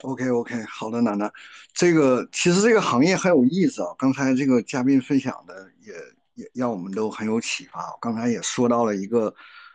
[0.01, 1.31] ？OK OK，好的，楠楠，
[1.75, 3.95] 这个其实这个行业很有意思啊。
[3.99, 5.93] 刚才这个嘉宾分享的也
[6.35, 7.95] 也让我们都很有启发。
[8.01, 9.35] 刚才也说到了一个。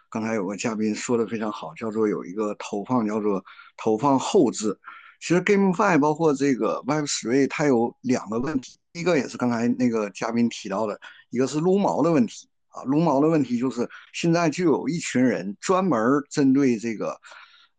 [0.09, 3.43] 刚才有个嘉宾说的非常好，叫做有一个投放叫做
[3.75, 4.79] 投放后置。
[5.19, 10.99] 其实 GameFi 包括这个 Web3，它有两个问题，一个也是刚才那个嘉宾提到的，
[11.29, 12.83] 一个是撸毛的问题啊。
[12.83, 15.99] 撸毛的问题就是现在就有一群人专门
[16.29, 17.11] 针对这个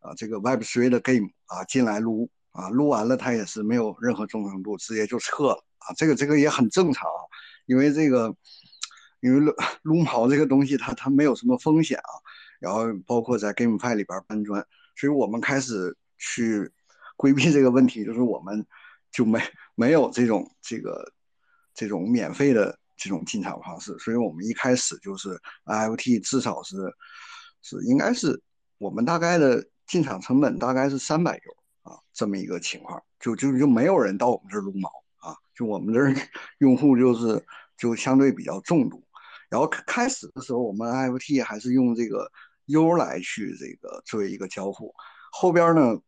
[0.01, 5.95] 啊这个 Web3 的 Game 啊进来撸啊，撸完了他也是没有任何忠诚度，直接就撤了啊。
[5.97, 7.09] 这个这个也很正常，
[7.67, 8.35] 因为这个。
[9.21, 9.53] 因为撸
[9.83, 12.11] 撸毛这个东西，它它没有什么风险啊，
[12.61, 14.65] 然后包括在 GameFi 里边搬砖，
[14.97, 16.71] 所以我们开始去
[17.17, 18.65] 规避这个问题，就是我们
[19.11, 19.41] 就没
[19.75, 21.13] 没有这种这个
[21.75, 25.31] 这种免费的这种进场方式，所以我们一开始就是
[25.67, 26.77] IFT 至少是
[27.63, 28.41] 是应该是
[28.79, 36.15] 我们大概的进场成本大概是三百油啊，这么一个情况，就就就没有人到我们这儿撸毛啊，就我们这儿
[36.59, 37.45] 用户就是
[37.77, 39.03] 就相对比较重度。
[39.49, 42.31] 然后开始的时候，我们 NFT 还是用这个
[42.67, 44.95] U 来去这个作为一个交互。
[45.33, 45.99] 后边呢，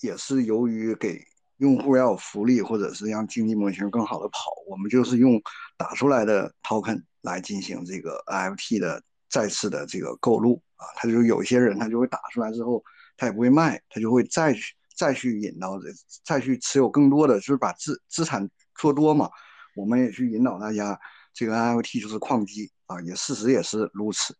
[0.00, 1.24] 也是由于给
[1.58, 5.40] 用户要有福利，或者是让经济模型更好的跑，我们就是用
[5.76, 10.86] 打出来的 token 来进行这个 NFT 的再次的这个购入啊。
[10.96, 12.82] 他就有些人，他就会打出来之后，
[13.16, 15.88] 他也不会卖，他就会再去再去引导这
[16.24, 19.30] 再去持有更多的，就是把资资产做多嘛。
[19.76, 20.98] 我们也去引导大家，
[21.32, 22.70] 这个 NFT 就是矿机。
[22.86, 24.34] 啊，也事实也是如此，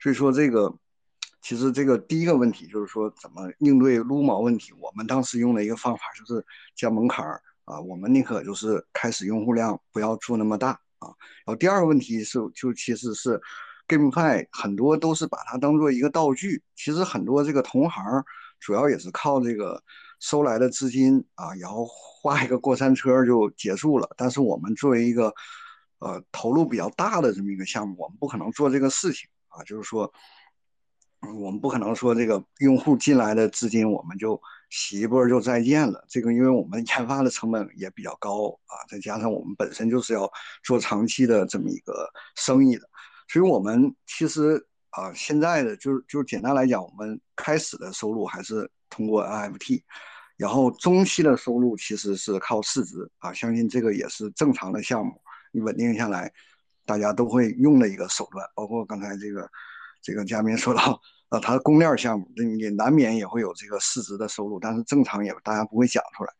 [0.00, 0.74] 所以说这个
[1.42, 4.72] 其实这个第一个问题就是说怎么应对撸毛问题。
[4.80, 11.08] 我们当时用的一个方法就是降门槛儿啊，我们宁可就是开始用户量不要做那么大啊。
[11.44, 13.40] 然后第二个问题是，就其实是
[13.88, 18.24] GameFi 很多都是把它当做一个道具，其实很多这个同行
[18.58, 19.82] 主要也是靠这个
[20.20, 24.08] 收来的资金啊，然后画一个过山车就结束了。
[24.16, 25.34] 但是我们作为一个
[26.02, 30.12] 呃投入比较大的这么一个项目，我们不可能做这个事情啊，就是说，
[31.20, 34.40] 我们不可能说这个用户进来的资金我们就
[34.70, 36.04] 洗一波就再见了。
[36.08, 40.28] 这个因为我们研发的成本也比较高啊，再加上我们本身就是要
[40.64, 42.88] 做长期的这么一个生意的，
[43.28, 49.82] 所以我们其实啊现在的就是就是简单来讲，我们开始的收入还是通过 NFT。
[50.38, 55.21] 然后中期的收入其实是靠市值啊，相信这个也是正常的项目，
[55.52, 56.32] 你稳定下来，
[56.84, 58.44] 大家都会用的一个手段。
[58.54, 59.48] 包括刚才这个
[60.02, 66.32] 这个嘉宾说到，呃，它的供链项目，你难免也会有这个市值的收入，但是正常也大家不会讲出来。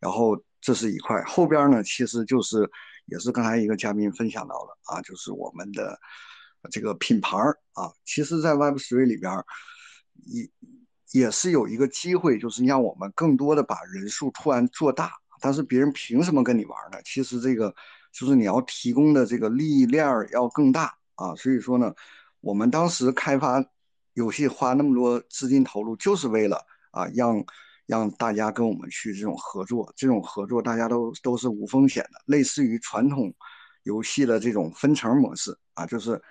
[0.00, 2.70] 然后这是一块，后边呢，其实就是
[3.06, 5.98] 也是刚才一个嘉宾分享到了啊，就是我们的
[6.70, 7.36] 这个品牌
[7.72, 9.32] 啊，其实在 Web Three 里边
[10.26, 10.48] 也。
[11.12, 16.98] 也是有一个机会，就是让我们更多的把人数突然做大，但是别人凭什么跟你玩呢？
[17.04, 17.72] 其实这个
[18.14, 21.34] 就是你要提供的这个利益链要更大啊。
[21.34, 21.92] 所以说呢，
[22.40, 23.62] 我们当时开发
[24.14, 27.44] 游戏花那么多资金投入，就是为了啊让
[27.84, 33.34] 让大家跟我们去这种合作，这种合作大家都都是无风险的，类似于传统
[33.82, 36.22] 游戏的这种分成模式啊，就是。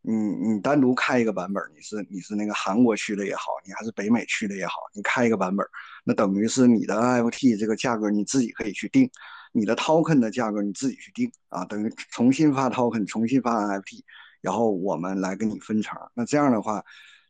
[0.00, 5.66] 你你单独开一个版本，你是你是那个韩国区的也好，你还是北美区的也好，你开一个版本，
[6.04, 9.10] 那等于是你的 NFT 这个价格你自己可以去定，
[9.52, 14.02] 你的 token 的价格你自己去定啊，等于重新发 token，重新发 NFT，
[14.40, 15.98] 然后我们来跟你分成。
[16.14, 16.84] 那这样的话，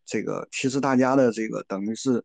[0.04, 2.24] 这个其实大家的这个等于是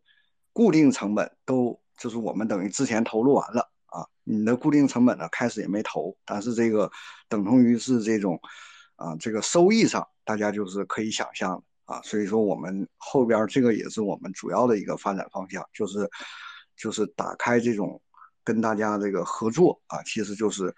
[0.52, 6.90] 固定成本都就是我们等于之前投入完了啊，你的固定成本呢开始也没投，但是这个
[7.28, 8.40] 等同于是这种
[8.96, 10.06] 啊这个收益上。
[10.26, 16.08] 大家就是可以想象啊，所以说我们后边这个也是我们主要的一个发展方向，就是
[16.74, 18.00] 就是打开这种
[18.44, 20.74] 跟大家这个合作啊，其实就是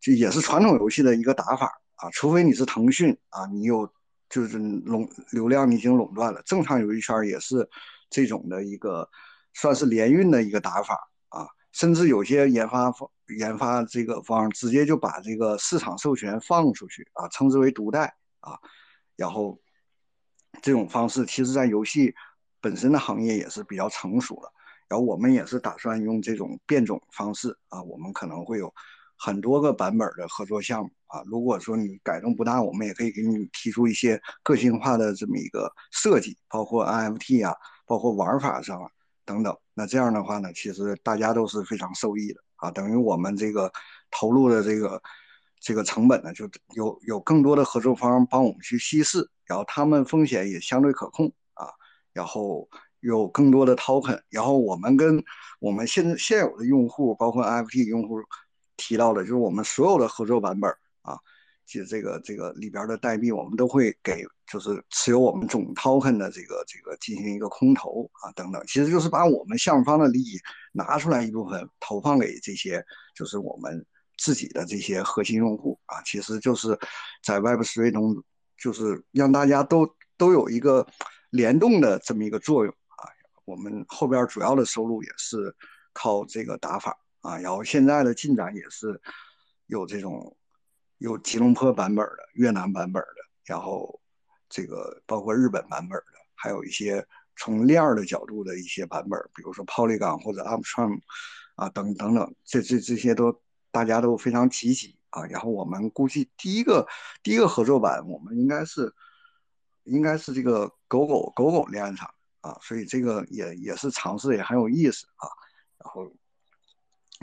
[0.00, 3.92] 就也是传统游戏的一个打法啊，除非你是腾讯啊，你有
[4.28, 7.68] 就是垄流量你已经垄断了，正常游戏圈也是
[8.08, 9.08] 这种的一个
[9.54, 10.94] 算是联运的一个打法
[11.28, 18.58] 啊，甚至有些研发方研发这个方直接就把这个市场授权放出去啊，称之为独代啊。
[19.16, 19.60] 然后，
[20.62, 22.14] 这种方式其实，在游戏
[22.58, 24.50] 本身的行业也是比较成熟了。
[24.90, 28.70] 然后我们也是打算用这种变种方式啊，我们可能会有
[29.16, 31.22] 很多个版本的合作项目啊。
[31.24, 37.54] 如果说你改动不大，我们也可以给你提出一些个性化的这么一个设计，包括 NFT 啊，
[37.86, 38.78] 包括玩法上
[39.24, 39.56] 等等。
[39.72, 43.72] 那这样的话呢，其实大家都是非常受益的啊，等于我们这个
[44.10, 45.00] 投入的这个。
[45.62, 51.68] 这个成本呢，就有有更多的合作方帮我们去稀释，然后他们风险也相对可控啊，
[52.14, 52.66] 然后
[53.00, 55.22] 有更多的 token，然后我们跟
[55.58, 58.20] 我们现现有的用户，包括 NFT 用户
[58.76, 60.70] 提到的，就是我们所有的合作版本
[61.02, 61.18] 啊，
[61.66, 70.38] 就这个这个里边的代币，我们都会给，就是持有我们总 token 的这个这个进行一个空投啊等等，其实就是把我们项目方的利益
[70.72, 72.84] 拿出来一部分投放给这些，
[73.14, 73.84] 就是我们。
[74.22, 76.78] 自己的这些核心用户啊，其实就是
[77.24, 78.22] 在 Web3 中，
[78.58, 80.86] 就是让大家都都有一个
[81.30, 82.74] 联动的这么一个作用。
[83.44, 85.54] 我们后边主要的收入也是
[85.92, 89.00] 靠这个打法啊，然后现在的进展也是
[89.66, 90.36] 有这种
[90.98, 93.14] 有吉隆坡版本的、越南版本的，
[93.44, 94.00] 然后
[94.48, 101.00] 这个包括日本版本的，还有一些从链儿的角度的一些版本，比如说 Polygon 或者 Armstrong
[101.56, 103.40] 啊等等等，这这这些都。
[103.72, 106.88] 大家都非常积极啊，然后我们估计第一个
[107.22, 108.92] 第一个合作版，我们应该是
[109.84, 115.28] 应该是这个狗狗狗狗链上啊，所以这个也也是尝试也很有意思啊，
[115.78, 116.10] 然后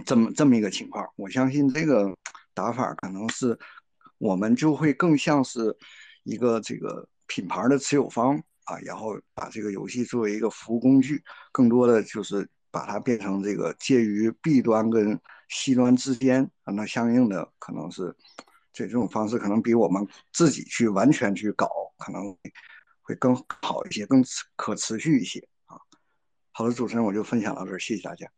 [0.05, 2.15] 这么这么一个情况，我相信这个
[2.53, 3.57] 打法可能是
[4.19, 5.75] 我们就会更像是
[6.23, 18.15] 一个这个品牌的持有方啊，然后把这个游戏作为一个服务工具，更多的就是把它变成这个介于 B 端跟 C 端之间啊，那相应的可能是
[18.71, 22.37] 这这种方式，可能比我们自己去完全去搞，可能
[23.07, 24.21] 会更好一些，更
[24.57, 25.79] 可持续一些啊。
[26.51, 28.29] 好的，主持人，我就分享到这儿，谢谢大家。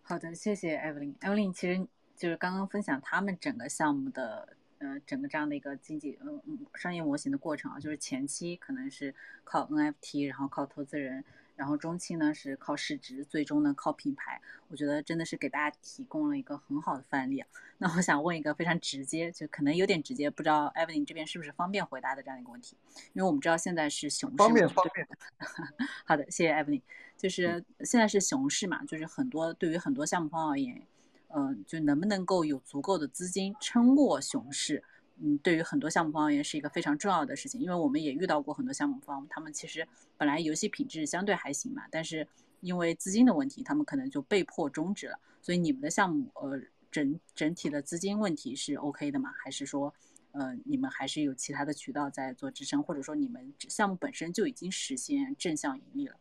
[0.00, 1.14] 好的，谢谢 Evelyn。
[1.18, 1.86] Evelyn 其实
[2.16, 11.22] 就是刚刚分享他们整个项目的，呃，整个这样的一个经济，嗯嗯，商业模型的过程啊，就是前期可能是靠 NFT，然后靠投资人。
[11.60, 14.40] 然后中期呢是靠市值，最终呢靠品牌。
[14.68, 17.44] 我觉得真的是给大家提供了一个很好的范例。
[17.76, 22.78] 那我想问一个非常直接，就可能有点直接，不知道 Evelyn 这边是不是方便回答的这样一个问题？
[23.12, 24.36] 因为我们知道现在是熊市。
[24.38, 25.06] 方便方便。
[26.06, 26.80] 好的，谢谢 Evelyn。
[27.18, 30.80] 就是现在是熊市嘛，就是很多对于很多项目方而言，
[31.28, 34.82] 嗯，就能不能够有足够的资金撑过熊市？
[35.22, 42.26] 嗯，对于很多项目方而言是一个非常重要的事情，因为我们也遇到过很多项目方，他们其实本来游戏品质相对还行嘛，但是
[42.60, 45.18] 因为资金的问题，他们可能就被迫终止了。
[45.42, 46.60] 所以你们的项目，呃，
[46.90, 49.30] 整整体的资金问题是 OK 的吗？
[49.42, 49.94] 还是说，
[50.32, 56.16] 呃，你们还是有其他的渠道在做支撑，或者说你们项目本身就已经实现正向盈利了？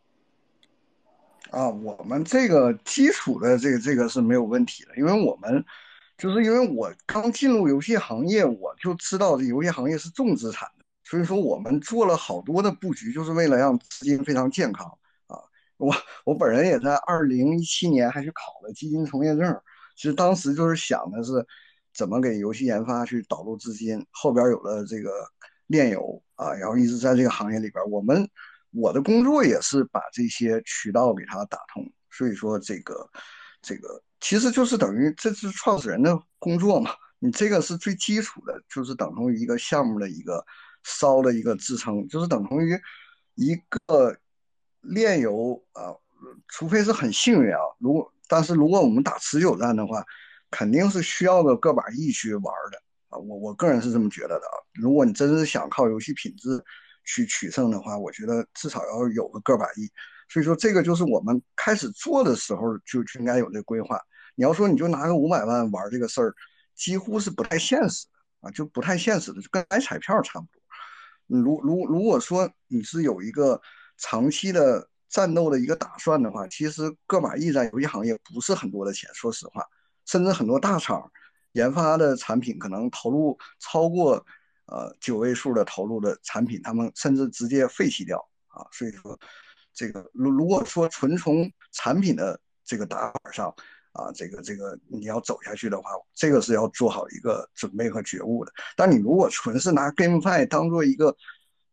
[1.51, 5.63] 啊，我们这个基础的这个这个是没有问题的，因为我们
[6.19, 14.85] 就是因为我刚进入游戏行业，我就知道这游戏行业是重资产的，所以说我们做了好多的布局，就是为了让资金非常健康
[15.27, 15.39] 啊。
[15.77, 15.95] 我
[16.25, 19.61] 我本人也在二零一七年还去考了基金从业证，
[19.95, 21.45] 其实当时就是想的是
[21.93, 25.09] 怎么给游戏研发去导入资金，后边有了这个
[25.67, 28.29] 炼油啊，然后一直在这个行业里边，我们。
[28.71, 33.09] 我的工作也是把这些渠道给它打通，所以说这个，
[33.63, 36.91] 这个其实就是等于这是创始人的工作嘛。
[37.19, 40.45] 你这个是最基础的，就是等同于一个项目的一个
[40.83, 42.79] 烧的一个支撑，就是等同于
[43.35, 44.17] 一个
[44.81, 45.95] 炼油啊。
[46.49, 50.03] 除非是很幸运啊，如果但是如果我们打持久战的话，
[50.51, 53.17] 肯定是需要个个把亿去玩的啊。
[53.17, 54.55] 我我个人是这么觉得的啊。
[54.73, 56.61] 如果你真是想靠游戏品质，
[57.05, 59.89] 去取胜的话，我觉得至少要有个个把亿，
[60.29, 63.99] 所以说这个就是我们开始做的时候就应该有这规划。
[64.35, 66.33] 你要说你就拿个五百万玩这个事儿，
[66.75, 70.61] 几乎是不太现实的啊，就不太现实的，就跟买彩票差不多。
[71.27, 73.59] 如如如果说你是有一个
[73.97, 79.65] 长期的战斗的一个打算的话，其实个把亿在游戏行业不是很多的钱，说实话，
[80.05, 81.11] 甚至很多大厂
[81.51, 84.25] 研发的产品可能投入超过。
[84.71, 88.61] 呃，九位数的投入的产品，他们甚至直接废弃掉啊。
[88.71, 89.19] 所以说，
[89.79, 93.47] 这个如如果说纯从产品的这个打法上
[93.93, 98.51] 啊，这个这个你要走下去的话，这个是要做好一个准备和觉悟的。
[98.75, 101.15] 但你如果纯是拿 GameFi 当做一个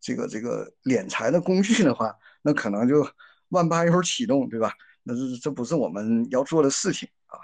[0.00, 3.04] 这个这个敛财的工具的话，那可能就
[3.48, 4.72] 万八油启动，对吧？
[5.02, 7.40] 那这这不是我们要做的事情啊。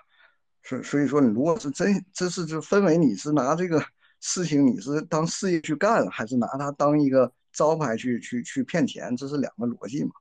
[0.63, 3.85] 所所以说，你如果是真这是就分为你是拿这个。
[4.25, 9.17] 事情你是当事业去干，还是拿它当一个招牌去去去骗钱？
[9.17, 10.13] 这是两个逻辑嘛？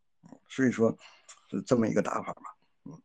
[0.52, 0.98] 所以说
[1.50, 2.56] 是这么一个打法吧？
[2.84, 3.02] 嗯。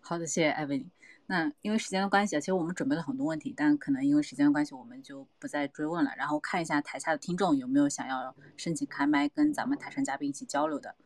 [0.00, 0.84] 好的，谢谢艾薇。
[1.28, 6.12] 那因为时间的关系啊，其实我们准备了很多问题，但可能因为时间的关系，我们就不再追问了。
[6.16, 10.96] 然后看一下台下的听众有没有想要申请开麦跟咱们台上嘉宾一起交流的。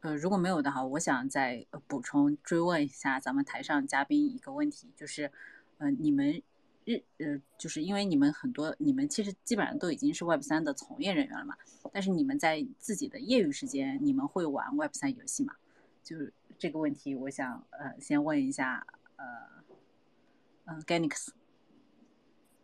[0.00, 5.32] 呃，如果没有的话，我想再补充追问一下咱们台上嘉宾一个问题，就是，
[5.78, 6.42] 呃，你们
[6.84, 11.56] 日呃，就是因为你们很多，你们其实基本上都已经是 Web 三的从业人员了嘛，
[11.92, 15.54] 但是你们在自己的业余时间，你们会玩 Web 三游戏吗？
[16.02, 19.24] 就是这个问题，我想呃先问一下呃，
[20.66, 21.32] 嗯 g a n i x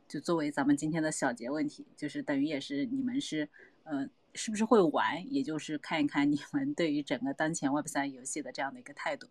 [0.07, 3.49] 就作为咱们今天的小结问题，就是等于也是你们是
[3.85, 4.09] 呃。
[4.33, 5.35] 是不是会玩？
[5.35, 9.27] 也就是看一看你们对于整个当前 Web 三游戏的这样的一个态度。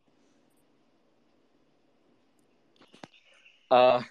[3.70, 4.04] 呃，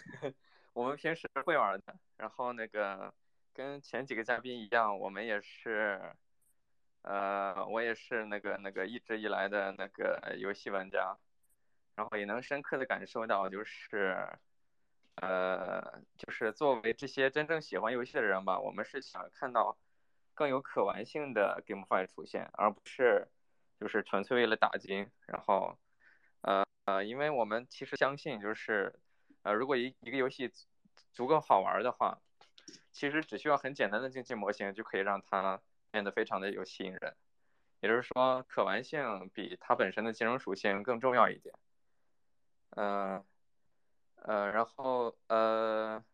[0.72, 3.12] 我们平时会玩的，然后那个
[3.52, 6.14] 跟前几个嘉宾一样，我们也是，
[7.02, 11.18] 呃，我也是那个那个一直以来的那个游戏玩家，
[11.96, 14.28] 然后也能深刻的感受到，就是，
[15.16, 19.76] 呃，就是作为这些真正喜欢游戏的人吧，我们是想看到。
[20.34, 23.26] 更有可玩性的 GameFi 出现，而不是
[23.80, 25.10] 就是纯粹为了打金。
[25.26, 25.76] 然后，
[26.42, 28.94] 呃呃，因为我们其实相信，就是
[29.48, 30.52] 呃，如果一一个游戏
[31.14, 32.20] 足够好玩的话，
[32.92, 37.16] 其实只需要很简单的经济模型就可以让它变得非常的有吸引人。
[37.80, 41.54] 也就是说，可玩性比它本身的金融属性更重要一点。
[42.76, 43.24] 嗯
[44.16, 46.04] 呃，然后呃。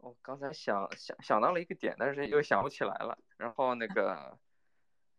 [0.00, 3.18] 我刚才想想想到了一个点，但是又想不起来了。
[3.36, 4.38] 然后那个，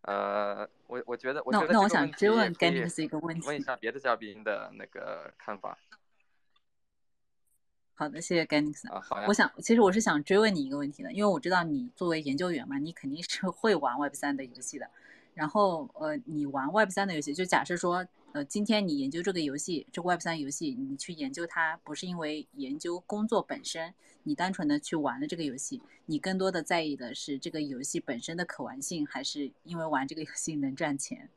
[0.02, 5.78] 呃，我我觉得，我觉得那我想追问 Ganix 一个问题，问一下别的嘉宾的那个看法。
[7.96, 9.26] 好的，谢谢 g a n i x 啊，好呀。
[9.28, 14.90] 我想，其实我是想追问你一个问题的，因为我知道你作为研究员嘛，你肯定是会玩 Web 三的游戏的。
[15.34, 18.06] 然后，呃，你玩 Web 三的游戏，就假设说。
[18.32, 31.28] 呃，今天你研究这个游戏，这个 Web 三游戏，你去研究它，不是因为研究工作本身，你单纯的去玩了这个游戏，你更多的在意的是这个游戏本身的可玩性，还是因为玩这个游戏能赚钱？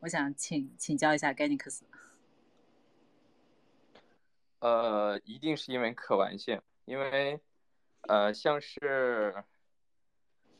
[0.00, 1.84] 我想请请教一下 g a n i x
[4.60, 7.38] 呃，一定是因为可玩性，因为
[8.08, 9.44] 呃，像是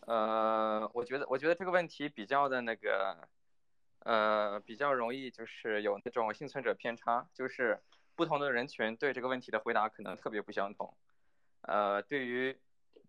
[0.01, 3.27] 呃，我觉得我觉得这个问题比较的那个。
[4.09, 7.83] 呃，比较容易就是有那种幸存者偏差，就是
[8.17, 10.97] 不同的人群对这个问题的回答可能特别不相同。
[11.61, 12.59] 呃，对于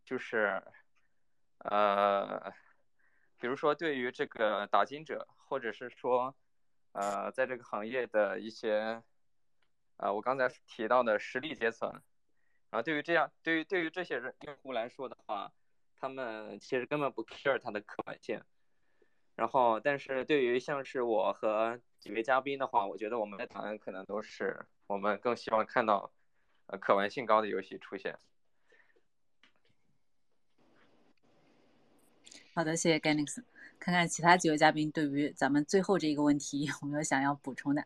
[0.03, 0.61] 就是
[1.59, 2.51] 呃，
[3.39, 6.35] 比如说对于这个打金者，或者是说
[6.91, 9.01] 呃，在这个行业的一些
[9.95, 12.01] 呃，我刚才提到的实力阶层，
[12.71, 15.53] 啊，对于这样对于对于这些人用户来说的话，
[15.97, 18.43] 他们其实根本不 care 它的可玩性。
[19.39, 26.11] 然后，但是对于像是我和几位嘉宾的话，我觉得我们的答案可能都是我们更希望看到，
[26.65, 28.17] 呃，可玩性高的游戏出现。
[32.53, 33.41] 好的，谢谢 g a n n i x
[33.79, 37.85] 看看其他几位嘉宾对于咱们最后这一个问题有没有想要补充的？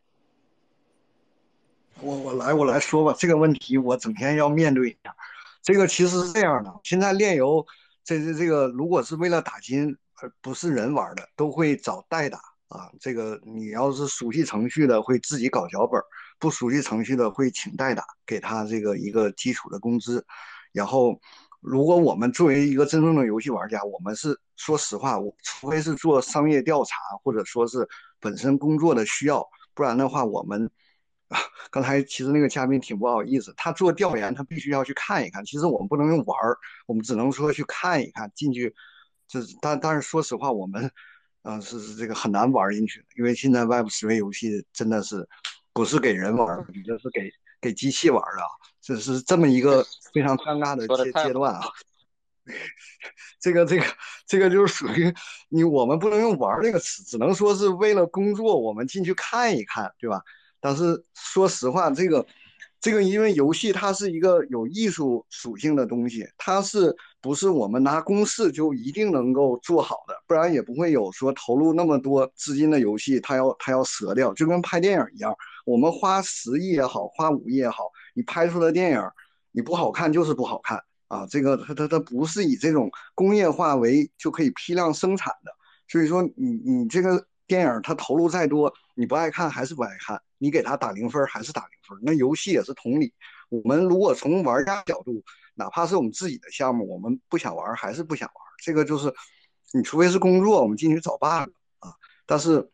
[2.01, 5.16] 我我来我来说吧，这个问题我整天要面对一下。
[5.62, 7.64] 这个其实是这样的，现在炼油
[8.04, 9.95] 这这这个，如果是为了打金。
[10.41, 12.38] 不是人玩的，都会找代打
[12.69, 12.89] 啊。
[12.99, 16.01] 这个你要是熟悉程序的，会自己搞脚本；
[16.39, 20.26] 不熟悉程序的，会请代打，给他这个一个基础的工资。
[20.71, 21.19] 然后，
[21.59, 27.88] 如果我们作为一个真正的游戏玩家，我们是说实话，我除非是做商业调查，或者说是
[28.19, 30.69] 本身工作的需要，不然的话，我们，
[31.69, 35.45] 刚才其实那个嘉宾挺不好意思，他做调研，他必须要去看一看。
[35.45, 36.57] 其实我们不能用玩儿，
[36.88, 38.74] 我们只能说去看一看，进去。
[39.28, 40.91] 这但但是说实话，我们，
[41.43, 45.28] 嗯，是是这个很难玩进去，因为现在 Web 十位游戏真的是
[45.74, 48.43] 不是给人玩的，这是给给机器玩的，
[48.82, 51.61] 这是这么一个非常尴尬的阶阶段啊。
[53.39, 53.86] 这个这个
[54.26, 55.13] 这个就是属于
[55.49, 60.21] 你我们不能用玩这个词，只能说是为了工作，我们进去看一看，对吧？
[60.59, 62.26] 但是说实话，这个。
[62.84, 70.13] 这个因为游戏它是一个有艺术属性的东西，它是不是我们拿公式就一定能够做好的？
[70.27, 75.34] 不然也不会有说投入那么多资金的游戏，它要它要折掉，就跟拍电影一样，
[75.65, 79.01] 我们花十亿也好，花五亿也好，你拍出的电影
[79.53, 80.77] 你不好看就是不好看
[81.07, 81.25] 啊！
[81.27, 85.51] 这个它它它不是以这种工业化为就可以批量生产的，
[85.88, 90.21] 所以说你你这个电影它投入再多，你不爱看还是不爱看。
[90.44, 91.98] 你给他打零分还是打零分？
[92.02, 93.14] 那游戏也是同理。
[93.48, 95.24] 我们如果从玩家角度，
[95.56, 98.36] 哪怕是我们自己的项目，我们不想玩还是不想玩。
[98.62, 99.14] 这个就是，
[99.72, 101.96] 你除非是工作，我们进去找 bug 啊。
[102.26, 102.70] 但是，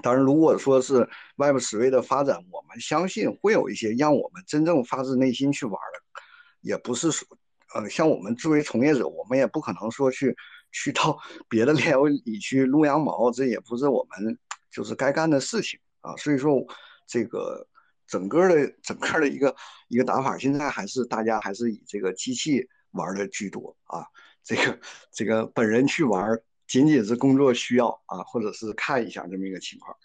[0.00, 6.22] 当然，如果说是 Web 十位的发展，我们相信会有一些让我们真正发自内心去玩的。
[6.60, 7.26] 也不是说，
[7.74, 10.36] 呃，像我们作为从业者，我们也不可能说去
[10.70, 11.18] 去到
[11.50, 14.38] 别的链游里去撸羊毛，这也不是我们
[14.70, 15.80] 就是该干的事情。
[16.06, 16.64] 啊，所以说
[17.06, 17.66] 这个
[18.06, 19.54] 整个的整个的一个
[19.88, 24.06] 一个打法，现在还是大家还是以这个机器玩的居多啊。
[24.44, 24.78] 这个
[25.10, 29.96] 这个本人去玩，仅仅是工作需要啊，或者是看一下这么一个情况。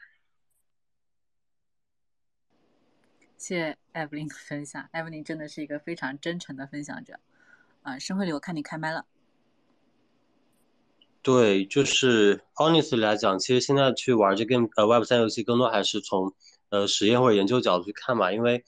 [3.38, 7.20] 谢艾弗林的分享，艾弗林真的是一个非常真诚的分享者。
[7.84, 9.06] 啊，申慧里，我看你开麦了。
[11.24, 16.34] 对，就是 honestly 来讲，其实现在去玩这个呃 Web 三游戏，更多还是从
[16.70, 18.32] 呃实验或者研究角度去看嘛。
[18.34, 18.64] 因为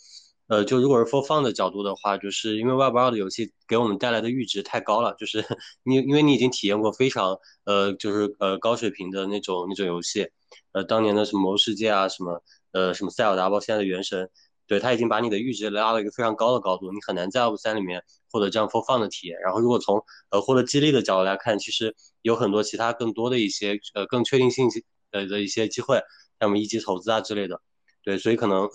[0.47, 5.43] 呃，就如果是 for fun 的角度的话，就是因为 Web 二的游戏给我们带来的阈值太高了，就是
[5.83, 10.29] 你因为你已经体验过非常呃就是呃高水平的那种那种游戏，
[10.73, 14.29] 呃当年的什么魔兽世界啊，什么呃什么塞尔达，包括现在的原神。
[14.65, 19.37] 对，他已经把你的阈值拉到一个非常高的高度，你很难在 Web 三里面获得这样 for fun 的体验。
[19.41, 24.69] 然后，如果从呃获得激励的角度来看，其实有很多其他更多的一些呃更确定性
[25.11, 25.97] 呃的一些机会，
[26.39, 27.61] 像我们一级投资啊之类的。
[28.03, 28.69] 对，所以可能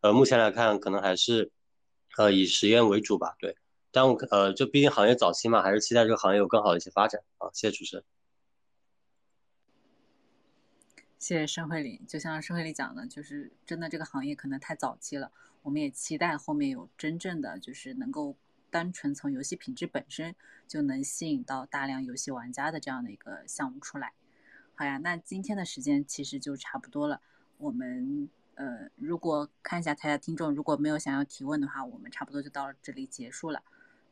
[0.00, 1.50] 呃目前来看，可能还是
[2.18, 3.34] 呃以实验为主吧。
[3.40, 3.56] 对，
[3.90, 7.48] 但我呃就毕竟行业早期嘛，还是期待这个行业有更好的一些发展啊。
[7.54, 8.04] 谢谢主持人。
[11.22, 15.30] 谢谢申慧林，就像申慧林讲的，就是真的这个行业可能太早期了，
[15.62, 18.34] 我们也期待后面有真正的就是能够
[18.70, 20.34] 单纯从游戏品质本身
[20.66, 24.14] 就能吸引到大量游戏玩家的这样的一个项目出来。
[24.74, 27.20] 好呀，那今天的时间其实就差不多了，
[27.58, 33.62] 我们呃如果看一下台下听众如果没有想要提问的话，我们差不多就到这里结束了。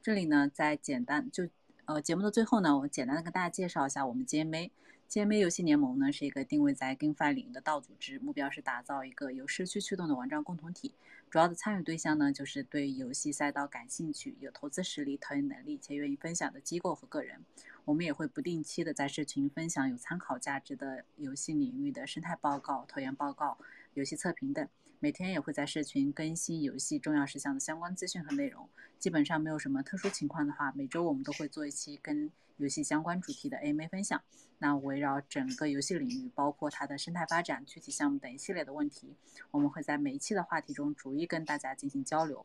[0.00, 1.48] 这里呢，再简单就
[1.86, 4.70] 呃节目的最后呢，我简单的跟大家介绍一下我们 GMA。
[5.10, 10.94] GMA 游戏联盟呢是一个定位在 GameFi 领域的道组织，目标是打造一个由社区驱动的玩转共同体。
[11.28, 17.40] 主要的参与对象呢就是对游戏赛道感兴趣、有投资实力、投研能力且愿意分享的机构和个人。
[17.84, 23.58] 我们也会不定期的在社群分享有参考价值的游戏领域的生态报告、投研报告、
[23.94, 24.68] 游戏测评等，
[25.00, 28.68] 每天也会在社群更新游戏重要事项的相关资讯和内容。
[29.00, 32.30] 基本上没有什么特殊情况的话，每周我们都会做一期跟
[32.60, 34.22] 游戏相关主题的 AMA 分享。
[34.58, 39.16] 那围绕整个游戏领域，包括它的生态发展、具体项目等一系列的问题，
[39.50, 42.44] 我们会在每一期的话题中逐一跟大家进行交流。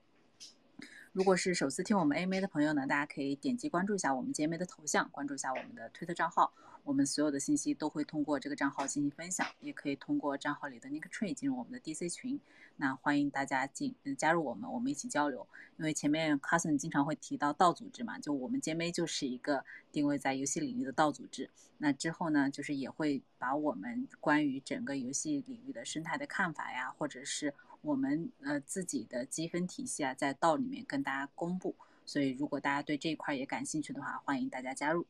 [1.15, 6.51] 如果是首次听我们 AMA 的朋友呢，大家可以点击关注一下我们 AMA 的头像，关注一下我们的推特账号。
[6.83, 12.37] 我们所有的信息都会通过这个账号进行分享，也可以通过账号里的 Nick Tree 进入我们的 DC 群。
[12.75, 15.47] 那欢迎大家进加入我们，我们一起交流。
[15.77, 19.63] 因为前面 Carson 经常会提到道组织嘛，就我们 AMA 就是一个
[19.93, 21.49] 定位在游戏领域的道组织。
[21.77, 27.53] 那之后呢，就是也会把我们关于整个游戏领域的生态的看法呀，或者是
[27.85, 31.75] 我们呃自己的积分体系啊，在道里面跟大家公布。
[32.03, 35.05] 所以如果大家对这一块也感兴趣的话，欢迎大家加入。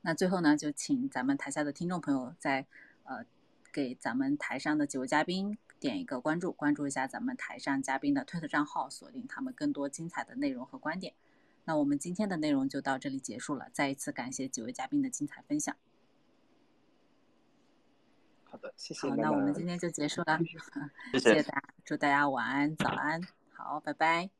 [0.00, 2.66] 那最后呢，就请咱们台下的听众朋友在
[3.04, 3.26] 呃
[3.72, 11.12] 给咱们台上的几位嘉宾点一个关注，关注一下咱们台上嘉宾的推特账号，锁定他们更多精彩的内容和观点。
[11.64, 15.76] 那我们今天的内容就到这里结束了，再一次感谢几位嘉宾的精彩分享。
[18.58, 19.08] 好的，谢谢。
[19.08, 20.38] 好，那我们今天就结束了，
[21.12, 23.20] 谢谢大家，祝大家晚安、早安，
[23.52, 24.37] 好，拜拜。